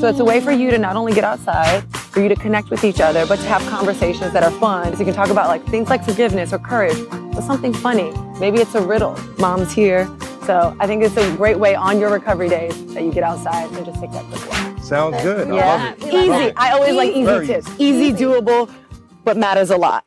[0.00, 2.70] So it's a way for you to not only get outside, for you to connect
[2.70, 4.92] with each other, but to have conversations that are fun.
[4.94, 6.98] So you can talk about like things like forgiveness or courage,
[7.34, 8.12] or something funny.
[8.40, 9.16] Maybe it's a riddle.
[9.38, 10.08] Mom's here.
[10.48, 13.70] So I think it's a great way on your recovery days that you get outside
[13.70, 14.82] and just take that quick walk.
[14.82, 15.46] Sounds good.
[15.46, 15.66] I Yeah.
[15.66, 16.14] love it.
[16.14, 16.52] Easy.
[16.56, 17.68] I always like easy Very tips.
[17.76, 18.70] Easy, doable,
[19.24, 20.06] but matters a lot.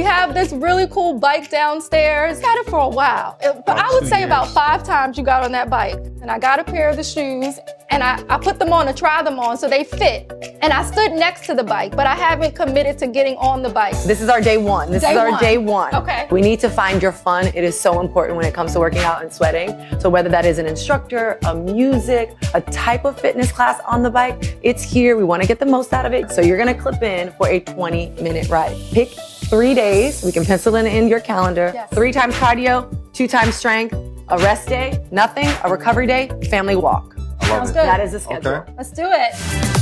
[0.00, 2.40] We have this really cool bike downstairs.
[2.40, 3.36] Got it for a while.
[3.42, 5.96] It- but Like I would two say about five times you got on that bike.
[6.22, 7.58] And I got a pair of the shoes
[7.90, 10.32] and I, I put them on to try them on so they fit.
[10.62, 13.68] And I stood next to the bike, but I haven't committed to getting on the
[13.68, 13.92] bike.
[14.04, 14.90] This is our day one.
[14.90, 15.40] This Day is our one.
[15.40, 15.94] day one.
[15.94, 16.26] Okay.
[16.30, 17.48] We need to find your fun.
[17.48, 19.76] It is so important when it comes to working out and sweating.
[20.00, 24.10] So whether that is an instructor, a music, a type of fitness class on the
[24.10, 25.18] bike, it's here.
[25.18, 26.30] We want to get the most out of it.
[26.30, 28.74] So you're gonna clip in for a 20 minute ride.
[28.92, 29.10] Pick
[29.50, 30.22] three days.
[30.22, 31.72] We can pencil it in your calendar.
[31.74, 31.90] Yes.
[31.92, 33.92] Three times cardio, two times strength,
[34.28, 37.16] a rest day, nothing, a recovery day, family walk.
[37.18, 37.74] I love Sounds it.
[37.74, 37.84] good.
[37.84, 38.52] That is the schedule.
[38.52, 38.72] Okay.
[38.76, 39.34] Let's do it.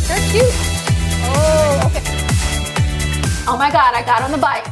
[0.09, 0.55] You're cute.
[1.31, 2.03] Oh, okay.
[3.47, 4.67] Oh my God, I got on the bike.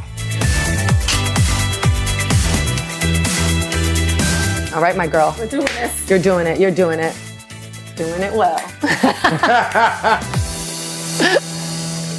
[4.75, 5.35] All right, my girl.
[5.37, 6.09] We're doing this.
[6.09, 6.59] You're doing it.
[6.59, 7.15] You're doing it.
[7.95, 8.57] Doing it well.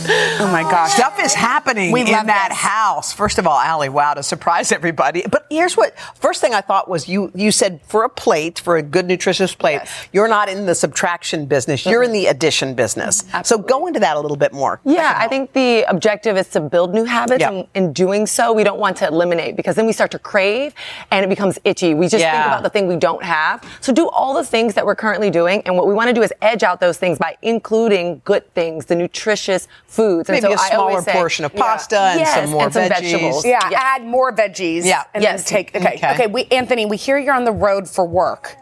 [0.09, 0.93] Oh my gosh.
[0.93, 2.59] Stuff is happening We in that this.
[2.59, 3.13] house.
[3.13, 5.25] First of all, Ally, wow, to surprise everybody.
[5.31, 8.77] But here's what first thing I thought was you you said for a plate, for
[8.77, 13.23] a good nutritious plate, you're not in the subtraction business, you're in the addition business.
[13.23, 13.43] Mm-hmm.
[13.45, 14.81] So go into that a little bit more.
[14.85, 17.41] Yeah, I think the objective is to build new habits.
[17.41, 17.51] Yeah.
[17.51, 20.75] And in doing so, we don't want to eliminate because then we start to crave
[21.11, 21.95] and it becomes itchy.
[21.95, 23.65] We just think about the thing we don't have.
[23.81, 25.63] So do all the things that we're currently doing.
[25.67, 28.87] And what we want to do is edge out those things by including good things,
[28.87, 29.69] the nutritious
[29.99, 30.29] foods.
[30.29, 32.63] And Maybe so a I smaller always say- portion of pasta and Yes, some more
[32.65, 32.89] and some veggies.
[33.11, 33.45] vegetables.
[33.45, 33.83] Yeah, Yes.
[33.93, 34.85] add more veggies.
[34.85, 35.03] Yeah.
[35.15, 35.43] And Yes.
[35.45, 35.95] then take okay.
[35.97, 36.13] Okay.
[36.15, 36.27] okay.
[36.27, 38.57] we Anthony, we hear you're on the road for work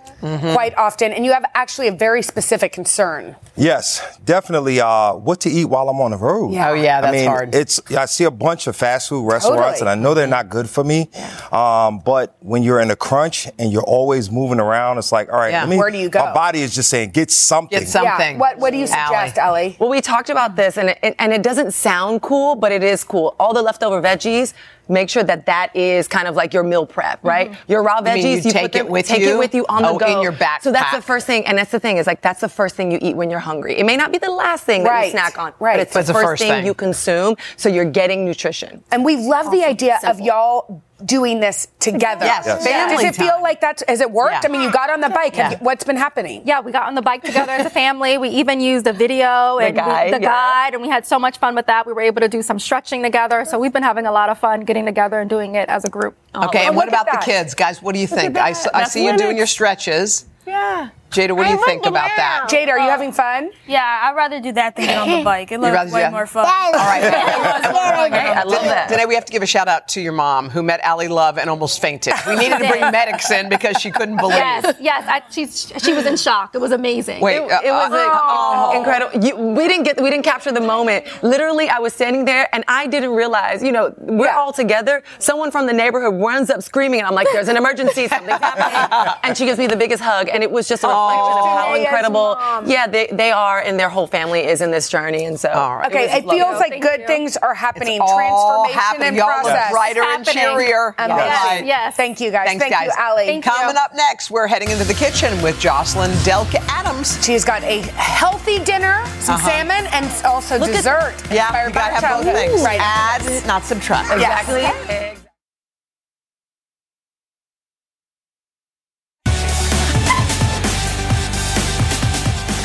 [0.59, 3.37] quite often, and you have actually a very specific concern.
[3.55, 4.81] Yes, definitely.
[4.81, 6.53] Uh, what to eat while I'm on the road?
[6.53, 6.71] Yeah.
[6.71, 7.55] Oh, yeah, I mean, hard.
[7.55, 9.93] It's I see a bunch of fast food restaurants, Totally.
[9.93, 11.11] and I know they're not good for me.
[11.53, 15.39] Um, but when you're in a crunch and you're always moving around, it's like, all
[15.39, 15.61] right, Yeah.
[15.61, 16.25] let me, Where do you go?
[16.25, 17.79] My body is just saying, get something.
[17.79, 18.33] Get something.
[18.35, 18.39] Yeah.
[18.39, 19.77] What What do you suggest, Ellie?
[19.79, 23.03] Well, we talked about this, and it, and it doesn't sound cool, but it is
[23.03, 23.35] cool.
[23.41, 24.55] All the leftover veggies,
[24.89, 27.53] make sure that that is kind of like your meal prep, right?
[27.67, 28.07] Your raw Mm-hmm.
[28.19, 29.35] You veggies, mean you take them- it with take you?
[29.35, 30.63] it with you on Oh, the go in your backpack.
[30.63, 32.93] So that's the first thing, and that's the thing is like that's the first thing
[32.93, 33.77] you eat when you're hungry.
[33.77, 35.05] It may not be the last thing that Right.
[35.07, 35.75] you snack on, Right.
[35.79, 36.67] but it's But it's the the first, first thing, thing.
[36.67, 37.35] you consume.
[37.57, 38.85] So you're getting nutrition.
[38.93, 42.25] And we love the idea of y'all doing this together.
[42.25, 42.65] Yes, Yes.
[42.67, 43.43] family Does it feel time.
[43.43, 43.83] like that?
[43.87, 44.33] has it worked?
[44.33, 44.41] Yeah.
[44.45, 45.37] I mean, you got on the bike.
[45.37, 45.51] Yeah.
[45.51, 46.41] you- what's been happening?
[46.47, 48.17] Yeah, we got on the bike together as a family.
[48.17, 50.29] We even used a video and we- guide, the yeah.
[50.31, 51.87] guide, and we had so much fun with that.
[51.87, 53.45] We were able to do some stretching together.
[53.45, 55.91] So we've been having a lot of fun getting together and doing it as a
[55.91, 56.17] group.
[56.35, 57.83] Okay, Oh, and what about the kids, guys?
[57.83, 58.37] What do you think?
[58.37, 58.75] at I, s- that.
[58.75, 60.25] I see you doing your stretches.
[60.47, 60.89] Yeah.
[61.11, 62.47] Jada, what do you think about that?
[62.51, 63.51] Jada, are you having fun?
[63.67, 65.51] Yeah, I'd rather do that than get on the bike.
[65.53, 66.45] It looks way more fun.
[66.47, 67.03] All right.
[67.05, 68.89] I love that.
[68.89, 71.39] Today we have to give a shout out to your mom who met Ally Love
[71.39, 72.13] and almost fainted.
[72.27, 74.37] We needed to bring medics in because she couldn't believe.
[74.37, 75.05] Yes, yes.
[75.09, 76.55] I, she's, she was in shock.
[76.55, 77.21] It was amazing.
[77.23, 78.75] Wait, It, it was like uh, Oh.
[78.79, 79.25] incredible.
[79.25, 81.07] You, we didn't get, we didn't capture the moment.
[81.23, 83.63] Literally, I was standing there and I didn't realize.
[83.63, 85.03] You know, we're all together.
[85.19, 88.09] Someone from the neighborhood runs up screaming, and I'm like, "There's an emergency!
[88.09, 91.39] Something's happening!" And she gives me the biggest hug, and it was just a reflection
[91.39, 92.35] of how incredible.
[92.37, 92.67] mom.
[92.71, 95.49] Yeah, they, they are, and their whole family is in this journey, and so.
[95.87, 96.71] Okay, it, was feels lovely.
[96.71, 98.01] like good things are happening.
[98.01, 99.09] all Transformation happening.
[99.09, 99.71] and Y'all look process.
[99.71, 100.45] brighter and Happening.
[100.45, 100.95] cheerier.
[100.99, 101.17] Amazing.
[101.19, 101.97] Yes, yes.
[101.97, 102.47] Thank you guys.
[102.47, 102.87] Thanks, Thank guys.
[102.87, 103.27] you, Ally.
[103.27, 103.51] Thank you.
[103.53, 107.19] Coming up next, we're heading into the kitchen with Jocelyn Delk Adams.
[107.25, 109.49] She's got a healthy dinner, some Uh-huh.
[109.49, 111.15] salmon, and also dessert.
[111.31, 112.63] Yeah, Inspired you gotta have both things.
[112.63, 112.81] Right.
[112.81, 114.11] Add, not subtract.
[114.13, 115.16] Exactly.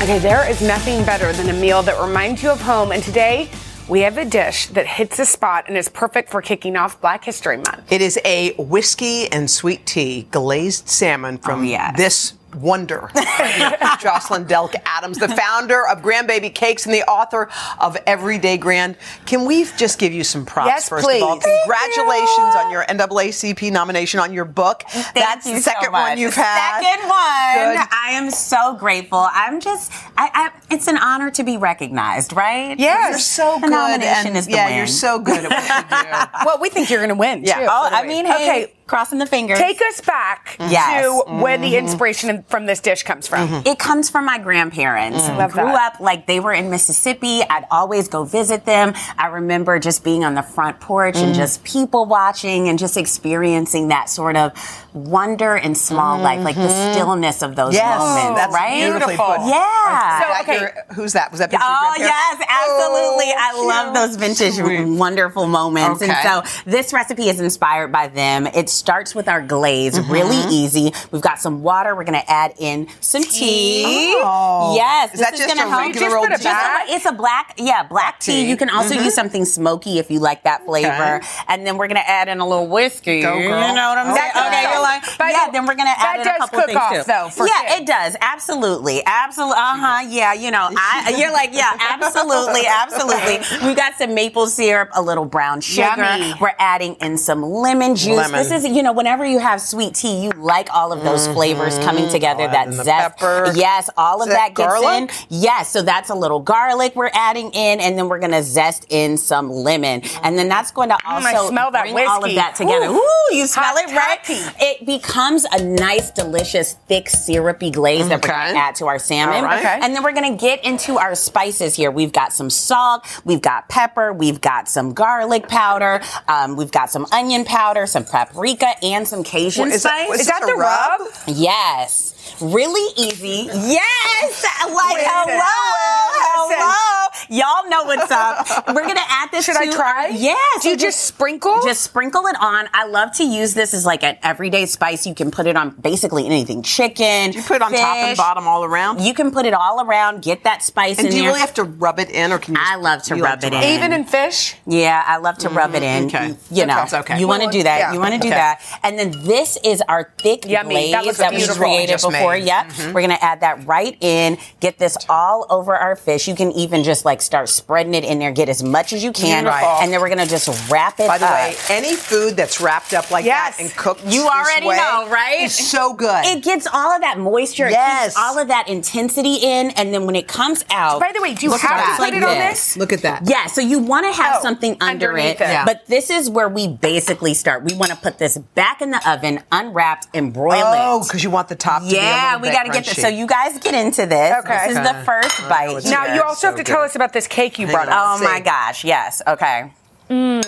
[0.02, 2.92] Okay, there is nothing better than a meal that reminds you of home.
[2.92, 3.52] And today,
[3.88, 7.24] we have a dish that hits a spot and is perfect for kicking off Black
[7.24, 7.92] History Month.
[7.92, 13.10] It is a whiskey and sweet tea glazed salmon from oh, this wonder.
[14.00, 18.96] Jocelyn Delk Adams, the founder of Grand Baby Cakes and the author of Everyday Grand.
[19.26, 21.38] Can we just give you some props Yes, first of all?
[21.38, 21.44] please.
[21.44, 24.84] Thank Congratulations on your NAACP nomination on your book.
[25.14, 26.82] That's you the so second one you've had.
[26.82, 27.78] Second one.
[27.78, 27.88] Good.
[27.92, 29.26] I am so grateful.
[29.32, 32.78] I'm just, I, I, it's an honor to be recognized, right?
[32.80, 33.10] Yes.
[33.12, 33.72] You're so The good.
[33.72, 34.78] nomination and is the yeah, win.
[34.78, 36.46] you're so good at what you do.
[36.46, 37.60] Well, we think you're going to win, Yeah.
[37.60, 37.66] too.
[37.70, 38.34] Oh, I mean, hey,
[38.66, 38.74] Okay.
[38.92, 39.58] Crossing the fingers.
[39.58, 41.06] Take us back Yes.
[41.06, 41.86] to where the Mm-hmm.
[41.88, 43.64] inspiration from this dish comes from.
[43.66, 45.22] It comes from my grandparents.
[45.24, 45.38] Mm.
[45.38, 45.94] Love Grew that.
[45.94, 47.42] up like they were in Mississippi.
[47.50, 48.94] I'd always go visit them.
[49.18, 51.24] I remember just being on the front porch Mm.
[51.24, 54.52] and just people watching and just experiencing that sort of
[54.94, 57.88] wonder and small life, like the stillness of those Mm-hmm.
[57.88, 58.82] Yes, moments, that's right?
[58.82, 59.40] beautifully put.
[59.48, 60.44] Yeah.
[60.46, 61.32] That your- who's that?
[61.32, 63.32] Was that Oh yes, absolutely.
[63.38, 64.60] I Oh, love those vintage
[65.00, 66.02] wonderful moments.
[66.02, 66.12] Okay.
[66.12, 68.48] And so this recipe is inspired by them.
[68.48, 70.12] It starts with our glaze, Mm-hmm.
[70.12, 70.92] really easy.
[71.12, 71.96] We've got some water.
[71.96, 74.16] We're going to add in some tea.
[74.20, 74.74] Oh.
[74.76, 75.82] Yes, Is this that just gonna a help.
[75.82, 78.44] regular old Just a- it's a black, yeah, black tea.
[78.44, 78.50] tea.
[78.50, 79.06] You can also Mhm.
[79.06, 81.16] use something smoky if you like that flavor.
[81.22, 81.28] Okay.
[81.48, 83.22] And then we're going to add in a little whiskey.
[83.22, 83.42] Go, girl.
[83.42, 84.32] You know what I'm saying?
[84.36, 84.72] Okay, cook.
[84.74, 85.48] you're like, But yeah.
[85.52, 87.04] Then we're going to add in a couple cook things off, too.
[87.06, 87.82] though, yeah, kids.
[87.82, 88.16] it does.
[88.22, 89.58] Absolutely, absolutely.
[89.58, 89.98] Uh huh.
[90.12, 91.14] Yeah, you know, I.
[91.18, 93.40] You're like, yeah, absolutely, absolutely.
[93.66, 96.02] We've got some maple syrup, a little brown sugar.
[96.04, 96.34] Yummy.
[96.42, 98.18] We're adding in some lemon juice.
[98.18, 98.32] Lemon.
[98.44, 101.78] This is, you know, whenever you have sweet tea, you like all of those flavors
[101.80, 102.44] coming together.
[102.44, 103.18] Oh, that zest.
[103.18, 103.52] pepper.
[103.56, 105.12] Yes, all of that that, gets garlic?
[105.12, 105.28] in.
[105.30, 109.18] Yes, so that's a little garlic we're adding in, and then we're gonna zest in
[109.18, 112.56] some lemon, and then that's going to Mm, also smell that bring all of that
[112.56, 112.88] together.
[112.88, 112.98] Ooh.
[112.98, 114.56] Ooh, you smell Hot it, right?
[114.60, 119.38] It becomes a nice, delicious, thick, syrupy glaze that we're gonna add to our salmon,
[119.38, 119.60] All right.
[119.60, 119.80] Okay.
[119.82, 121.90] and then we're gonna get into our spices here.
[121.92, 126.90] We've got some salt, we've got pepper, we've got some garlic powder, um, we've got
[126.90, 128.51] some onion powder, some paprika,
[128.84, 130.16] and some Cajun What, is that- spice.
[130.16, 131.00] is Is that this the a rub?
[131.02, 131.10] rub?
[131.28, 132.11] Yes.
[132.42, 133.48] Really easy.
[133.54, 134.44] Yes.
[134.62, 136.50] Like, hello.
[136.50, 136.58] listen.
[136.60, 137.08] Hello.
[137.30, 138.68] Y'all know what's up.
[138.76, 140.08] We're to add this Should to I try?
[140.08, 140.64] Yes.
[140.64, 141.62] Do you just sprinkle?
[141.64, 142.68] Just sprinkle it on.
[142.74, 145.06] I love to use this as like an everyday spice.
[145.06, 146.62] You can put it on basically anything.
[146.64, 147.32] Chicken.
[147.34, 149.02] You put it on top and bottom all around?
[149.02, 150.24] You can put it all around.
[150.24, 151.30] Get that spice And in do you there.
[151.32, 152.62] really have to rub it in, or can you?
[152.64, 153.64] I love to rub it in.
[153.64, 154.56] Even in fish?
[154.66, 156.06] Yeah, I love to rub it in.
[156.08, 156.36] Okay.
[156.50, 157.20] You know, It's okay.
[157.20, 157.80] you want to do that.
[157.80, 157.94] Yeah.
[157.94, 158.62] You want to do that.
[158.84, 160.92] And then this is our thick Yummy.
[160.92, 162.04] glaze That that, we created Just
[162.40, 162.48] before.
[162.48, 162.66] Yep.
[162.68, 162.94] Mm-hmm.
[162.94, 164.38] We're going to add that right in.
[164.60, 166.28] Get this all over our fish.
[166.28, 168.32] You can even just like start spreading it in there.
[168.32, 169.44] Get as much as you can.
[169.44, 169.68] Beautiful.
[169.82, 171.34] And then we're going to just wrap it By the up.
[171.34, 173.58] way, any food that's wrapped up like Yes.
[173.58, 175.42] that and cooked, You this already way know, right?
[175.42, 176.26] is so good.
[176.26, 177.68] It gets all of that moisture.
[177.68, 178.14] It Yes.
[178.14, 179.72] keeps all of that intensity in.
[179.72, 181.00] And then when it comes out.
[181.00, 182.78] By the way, do you have at to put like it on this.
[182.78, 183.24] Look at that.
[183.28, 185.50] Yeah, so you want to have Oh, something under underneath it, it.
[185.50, 185.66] Yeah.
[185.66, 187.64] but this is where we basically start.
[187.64, 191.08] We want to put this back in the oven, unwrapped, and broil Oh, it.
[191.08, 193.02] because you want the top to be a Yeah, we got to get this.
[193.02, 194.36] So you guys get into this.
[194.46, 194.68] Okay.
[194.68, 195.78] This is the first bite.
[195.78, 197.90] it's Now, you it's also have so to tell us about this cake you brought
[197.90, 198.22] on.
[198.22, 198.84] Oh my gosh!
[198.84, 199.22] Yes.
[199.28, 199.72] Okay.
[200.10, 200.42] oh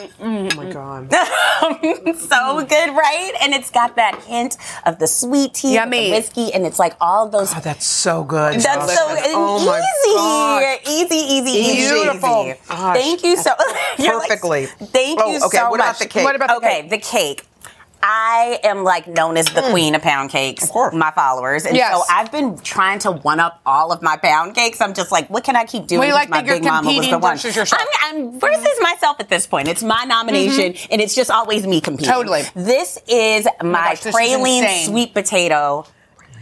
[0.58, 1.10] my god.
[2.18, 3.32] so good, right?
[3.42, 6.10] And it's got that hint of the sweet tea, Yummy.
[6.10, 7.54] the whiskey, and it's like all those.
[7.56, 8.60] Oh, that's so good.
[8.60, 9.32] That's so Delicious.
[9.36, 12.46] oh easy, easy, easy, easy, Beautiful.
[12.50, 12.60] easy.
[12.68, 12.98] Gosh.
[12.98, 13.52] Thank you so.
[13.98, 14.66] You're like- Perfectly.
[14.66, 15.88] thank Oh, you okay, so what much.
[15.88, 16.24] about the cake?
[16.26, 16.70] What about the cake?
[16.70, 16.90] okay, cake?
[16.90, 17.44] the cake.
[18.06, 19.72] I am like known as the hmm.
[19.72, 20.66] queen of pound cakes.
[20.66, 20.94] Of course.
[20.94, 21.66] My followers.
[21.66, 21.96] And Yes.
[21.96, 24.82] so I've been trying to one up all of my pound cakes.
[24.82, 26.02] I'm just like, what can I keep doing?
[26.02, 27.36] We like my big mama was competing the one.
[27.36, 27.82] versus yourself.
[28.04, 29.70] I'm, I'm versus myself at this point.
[29.70, 30.92] It's my nomination mm-hmm.
[30.92, 32.14] and it's just always me competing.
[32.14, 32.44] Totally.
[32.56, 35.86] This is oh my, gosh, this is praline sweet potato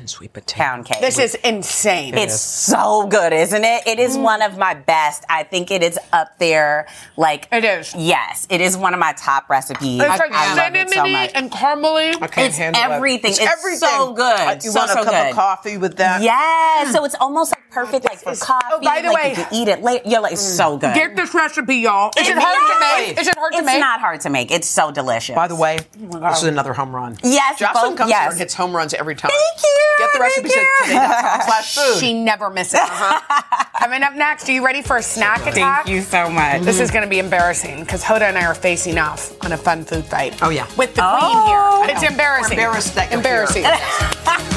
[0.02, 0.62] and sweet potato.
[0.62, 1.00] Pound cake.
[1.00, 2.16] This is insane.
[2.16, 3.88] It's so good, isn't it?
[3.88, 4.24] It is mm.
[4.24, 5.24] one of my best.
[5.30, 6.88] I think it is up there.
[7.16, 7.96] Like it is.
[7.96, 10.02] Yes, it is one of my top recipes.
[10.02, 11.32] It's like I love it so much.
[11.36, 12.16] and caramely.
[12.22, 12.86] I can't It's handle it.
[12.86, 13.32] everything.
[13.32, 13.90] It's It's, everything.
[13.90, 14.40] so good.
[14.40, 15.30] Uh, you so, want a so cup good.
[15.30, 16.22] of coffee with that?
[16.22, 17.72] Yeah, so it's almost like mm.
[17.72, 18.66] perfect, like for coffee.
[18.72, 20.10] oh, by the like way- you can eat it later.
[20.10, 20.38] You're like mm.
[20.38, 20.96] so good.
[20.96, 22.12] Get this recipe, y'all.
[22.18, 23.22] Is it hard to make?
[23.22, 23.80] Is it hard to it's make?
[23.80, 24.52] not hard to make.
[24.52, 25.36] It's so delicious.
[25.36, 25.78] By the way,
[26.12, 27.18] oh this is another home run.
[27.24, 28.24] yes, Jocelyn both, comes yes.
[28.24, 29.32] here and hits home runs every time.
[29.32, 29.91] Thank you.
[30.00, 31.98] Get the recipe at slash food.
[32.00, 32.76] She never misses.
[32.76, 33.66] Uh-huh.
[33.80, 35.86] Coming up next, are you ready for a snack attack?
[35.86, 36.62] Thank you so much.
[36.62, 39.58] This is going to be embarrassing because Hoda and I are facing off on a
[39.58, 40.42] fun food fight.
[40.42, 40.68] Oh, yeah.
[40.78, 41.18] With the Oh.
[41.20, 41.60] queen here.
[41.62, 42.58] Oh, it's embarrassing.
[42.58, 43.64] We're embarrassed that Embarrassing.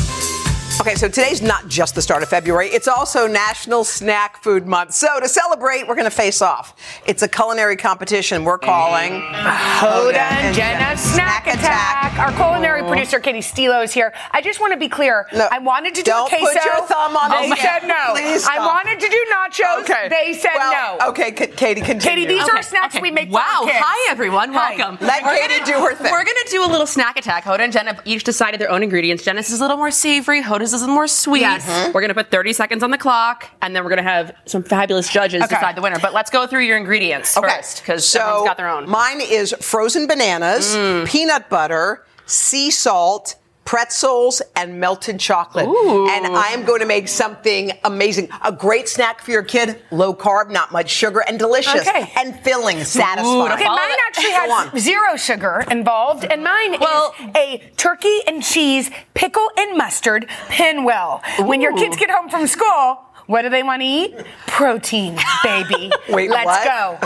[0.84, 4.94] Okay, so today's not just the start of February, it's also National Snack Food Month.
[4.94, 6.76] So to celebrate, we're going to face off.
[7.06, 12.20] It's a culinary competition we're calling Hoda and Jenna Snack Attack.
[12.20, 14.14] Our culinary producer, Katie Stilo, is here.
[14.32, 15.26] I just want to be clear.
[15.34, 16.60] No, I wanted to do don't a queso.
[16.60, 18.12] put your thumb on They the said no.
[18.12, 18.68] Please I stop.
[18.86, 19.84] wanted to do nachos.
[19.84, 20.10] Okay.
[20.10, 21.08] They said well, no.
[21.12, 22.26] Okay, C- Katie, continue.
[22.26, 23.02] Katie, these Okay, are snacks okay.
[23.02, 23.62] we make for Wow.
[23.72, 24.52] Hi, everyone.
[24.52, 24.76] Hi.
[24.76, 24.98] Welcome.
[25.00, 26.12] Let We're Katie gonna- do her thing.
[26.12, 27.46] We're going to do a little snack attack.
[27.46, 29.24] Hoda and Jenna each decided their own ingredients.
[29.24, 30.44] Jenna's is a little more savory.
[30.44, 31.42] Hoda's is more sweet.
[31.42, 31.68] Yes.
[31.94, 34.36] We're going to put 30 seconds on the clock, and then we're going to have
[34.46, 35.56] some fabulous judges Okay.
[35.56, 36.00] decide the winner.
[36.02, 37.48] But let's go through your ingredients Okay.
[37.48, 38.86] first, because so everyone's got their own.
[38.86, 38.90] Mm.
[38.90, 40.76] Mine is frozen bananas,
[41.10, 45.68] peanut butter, sea salt, pretzels, and melted chocolate.
[45.68, 46.08] Ooh.
[46.10, 48.30] And I am going to make something amazing.
[48.44, 51.88] A great snack for your kid, low carb, not much sugar, and delicious.
[51.88, 52.12] Okay.
[52.18, 53.52] And filling, satisfying.
[53.54, 58.90] Okay, mine actually has zero sugar involved, and mine Well- is a turkey and cheese
[59.14, 61.22] pickle and mustard pinwheel.
[61.40, 64.16] When your kids get home from school, what do they want to eat?
[64.48, 65.92] Protein, baby.
[66.10, 66.64] Wait, Let's what?
[66.66, 66.98] go.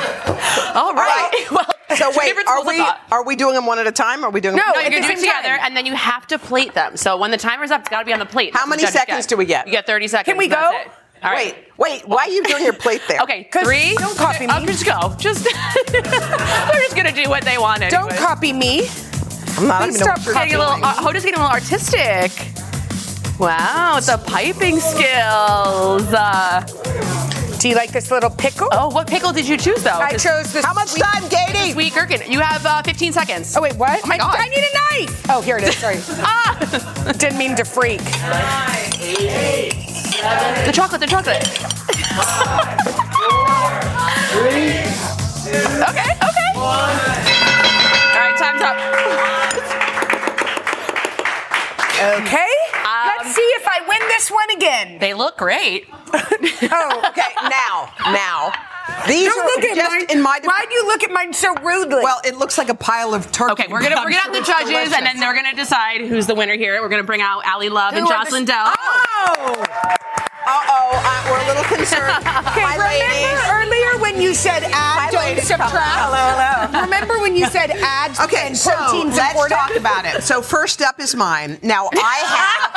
[0.80, 1.32] All right.
[1.52, 1.66] well,
[1.98, 2.80] So wait, are we
[3.12, 4.24] are we doing them one at a time?
[4.24, 4.74] Or are we doing No, them?
[4.76, 5.60] No, you're the going to do it together, time.
[5.64, 6.98] and then you have to plate them.
[6.98, 8.54] So when the timer's up, it's got to be on the plate.
[8.54, 9.30] How That's many seconds get.
[9.30, 9.66] do we get?
[9.68, 10.32] You get 30 seconds.
[10.32, 10.72] Can we go?
[10.74, 10.92] it.
[11.24, 11.56] All right.
[11.78, 12.08] Wait, wait.
[12.08, 13.22] Why are you doing your plate there?
[13.22, 13.96] Okay, three.
[13.96, 14.54] don't copy me.
[14.54, 15.16] I'll just go.
[15.18, 17.82] Just they're just gonna do what they want.
[17.90, 18.88] Don't copy me.
[19.58, 22.32] I'm not Please even stop Getting a little, uh, Hoda's getting a little artistic.
[23.40, 26.12] Wow, the piping skills.
[26.12, 26.62] Uh,
[27.60, 28.68] Do you like this little pickle?
[28.72, 29.92] oh, what pickle did you choose though?
[29.92, 30.66] I This chose this.
[30.66, 31.72] How much sweet- time, Katie?
[31.74, 32.22] Sweet gherkin.
[32.32, 33.56] You have uh, 15 seconds.
[33.56, 34.02] Oh wait, what?
[34.04, 34.36] Oh my God.
[34.40, 34.74] I need a
[35.06, 35.26] knife.
[35.30, 35.78] Oh, here it is.
[35.78, 35.98] Sorry.
[36.20, 37.14] Ah!
[37.18, 38.00] Didn't mean to freak.
[40.66, 41.48] The chocolate, the chocolate.
[45.88, 46.52] Okay, okay.
[46.58, 48.78] All right, time's up.
[52.22, 52.52] Okay.
[53.68, 55.00] Let's see if I win this one again.
[55.00, 55.88] They look great.
[56.70, 58.52] Oh, Okay, now, now.
[59.08, 60.06] These Don't are look at just mine.
[60.10, 60.40] in my.
[60.44, 62.02] Why do you look at mine so rudely?
[62.02, 63.52] Well, it looks like a pile of turkey.
[63.52, 65.54] Okay, we're gonna but we're gonna have the judges, sure it's and then they're gonna
[65.56, 66.82] decide who's the winner here.
[66.82, 68.74] We're gonna bring out Ally Love and Who are the- Jocelyn Delk.
[68.78, 69.66] Oh!
[70.48, 72.24] Uh-oh, uh, we're a little concerned.
[72.48, 73.50] Okay, My remember ladies.
[73.52, 75.48] earlier when you said add, don't ladies.
[75.48, 75.74] subtract?
[75.76, 76.16] Hello,
[76.72, 76.82] hello.
[76.86, 79.60] Remember when you said add Okay, and so protein's let's important?
[79.60, 80.24] talk about it.
[80.24, 81.60] So first up is mine.
[81.62, 82.72] Now I have.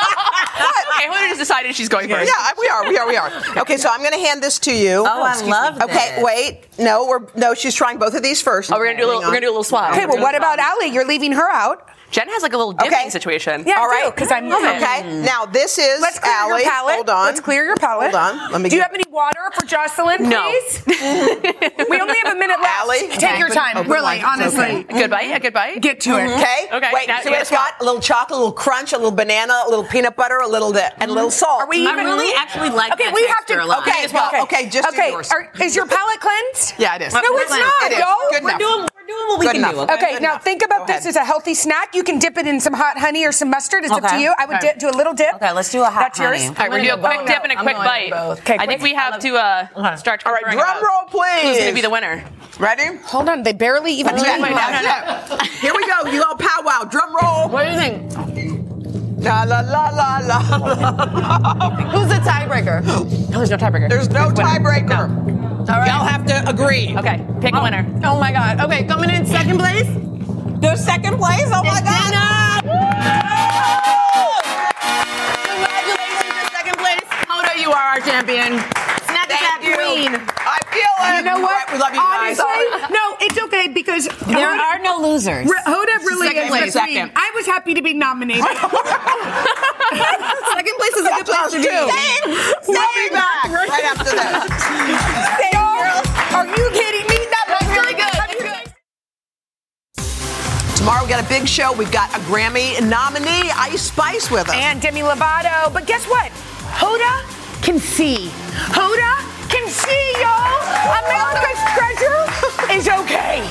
[0.96, 2.28] Okay, Hoda just decided she's going first.
[2.30, 2.88] Yeah, we are.
[2.88, 3.06] We are.
[3.06, 3.30] We are.
[3.62, 5.04] Okay, so I'm going to hand this to you.
[5.06, 6.24] Oh, I love Okay, this.
[6.24, 6.61] wait.
[6.78, 7.54] No, we're no.
[7.54, 8.70] She's trying both of these first.
[8.72, 9.20] Oh, we're gonna do a little.
[9.22, 9.92] We're gonna do a little swap.
[9.92, 10.87] Okay, well, what about Ally?
[10.87, 11.88] You're leaving her out.
[12.11, 13.09] Jen has like a little dipping Okay.
[13.11, 13.62] situation.
[13.66, 14.83] Yeah, All I do, right, 'cause I'm- Love it.
[14.83, 16.61] Okay, now this is Let's clear Ally.
[16.61, 16.94] your palate.
[16.96, 17.27] Hold on.
[17.27, 18.11] Let's clear your palate.
[18.12, 18.53] Hold on.
[18.53, 20.42] Let me Do you have any water for Jocelyn, No.
[20.51, 20.83] please?
[21.88, 22.81] we only have a minute left.
[22.83, 22.99] Ally?
[22.99, 23.38] Take Okay.
[23.38, 24.27] your time, Open really, mic.
[24.27, 24.87] honestly.
[24.88, 25.31] A good bite.
[25.35, 25.81] A good bite.
[25.81, 26.31] Get to it.
[26.33, 26.68] Okay.
[26.73, 27.07] Okay, Wait.
[27.09, 29.62] now so you it's gotta got a little chocolate, a little crunch, a little banana,
[29.66, 31.38] a little peanut butter, a little di- and a little mm-hmm.
[31.38, 31.62] salt.
[31.62, 32.05] Are we I even?
[32.07, 33.62] really actually like Okay, we have to.
[33.62, 33.87] a lot.
[33.87, 35.11] Okay, okay, just do okay.
[35.11, 35.31] yours.
[35.31, 36.75] Are, is your palate cleansed?
[36.79, 37.14] Yeah, it is.
[37.14, 37.99] No, it's not, It is.
[37.99, 38.16] y'all.
[38.31, 38.59] Good We're enough.
[38.59, 39.81] doing, we're doing what we can do.
[39.94, 41.94] Okay, now think about this as a healthy snack.
[42.00, 43.84] You can dip it in some hot honey or some mustard.
[43.84, 44.32] It's up to you.
[44.38, 44.72] I would Okay.
[44.72, 45.34] di- do a little dip.
[45.34, 46.04] Okay, let's do a hot honey.
[46.06, 46.38] That's yours.
[46.38, 46.48] honey.
[46.48, 48.12] All right, we're gonna do a quick dip and a I'm quick bite.
[48.40, 50.22] Okay, I think we have to uh, start.
[50.24, 51.42] All right, drum roll, please.
[51.42, 52.24] Who's gonna be the winner?
[52.58, 52.96] Ready?
[53.04, 54.16] Hold on, they barely even.
[54.16, 55.44] Yeah, no, no, no.
[55.60, 56.10] Here we go.
[56.10, 56.84] You all powwow.
[56.84, 57.50] Drum roll.
[57.50, 59.22] What do you think?
[59.22, 60.40] La la la la la.
[61.90, 62.82] Who's the tiebreaker?
[62.82, 63.90] No, there's no tiebreaker.
[63.90, 65.10] There's no tiebreaker.
[65.60, 65.86] All right.
[65.86, 66.96] Y'all have to agree.
[66.96, 67.84] Okay, pick a winner.
[68.04, 68.58] Oh my God.
[68.62, 69.86] Okay, coming in second place.
[70.61, 71.49] The second place?
[71.49, 72.12] Oh my God.
[75.49, 77.01] Congratulations to second place.
[77.29, 78.59] Hoda, you are our champion.
[79.09, 80.14] Snack attack queen.
[80.14, 81.16] I feel it.
[81.16, 81.73] You know what?
[81.73, 82.38] we love you guys.
[82.38, 85.46] Honestly, no, it's okay because There Hoda, are no losers.
[85.49, 86.73] Hoda really Second is place.
[86.75, 86.94] the queen.
[86.96, 87.12] Second.
[87.16, 88.44] I was happy to be nominated.
[88.61, 88.70] Second
[90.77, 91.64] place is a good place to be.
[92.68, 94.44] We'll be back right after this.
[95.53, 96.05] Y'all,
[96.37, 96.69] Are you
[100.81, 101.74] Tomorrow we got a big show.
[101.74, 105.70] We've got a Grammy nominee, Ice Spice, with us, and Demi Lovato.
[105.74, 106.33] But guess what?
[106.72, 107.20] Hoda
[107.61, 108.31] can see.
[108.72, 109.20] Hoda
[109.51, 110.57] can see, y'all.
[111.05, 112.24] America's treasure
[112.72, 113.43] is okay.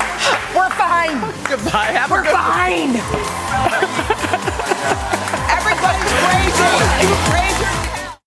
[0.58, 1.22] We're fine.
[1.46, 1.94] Goodbye.
[1.94, 2.98] Have We're fine.
[5.54, 6.66] Everybody's crazy.
[7.30, 7.49] Crazy.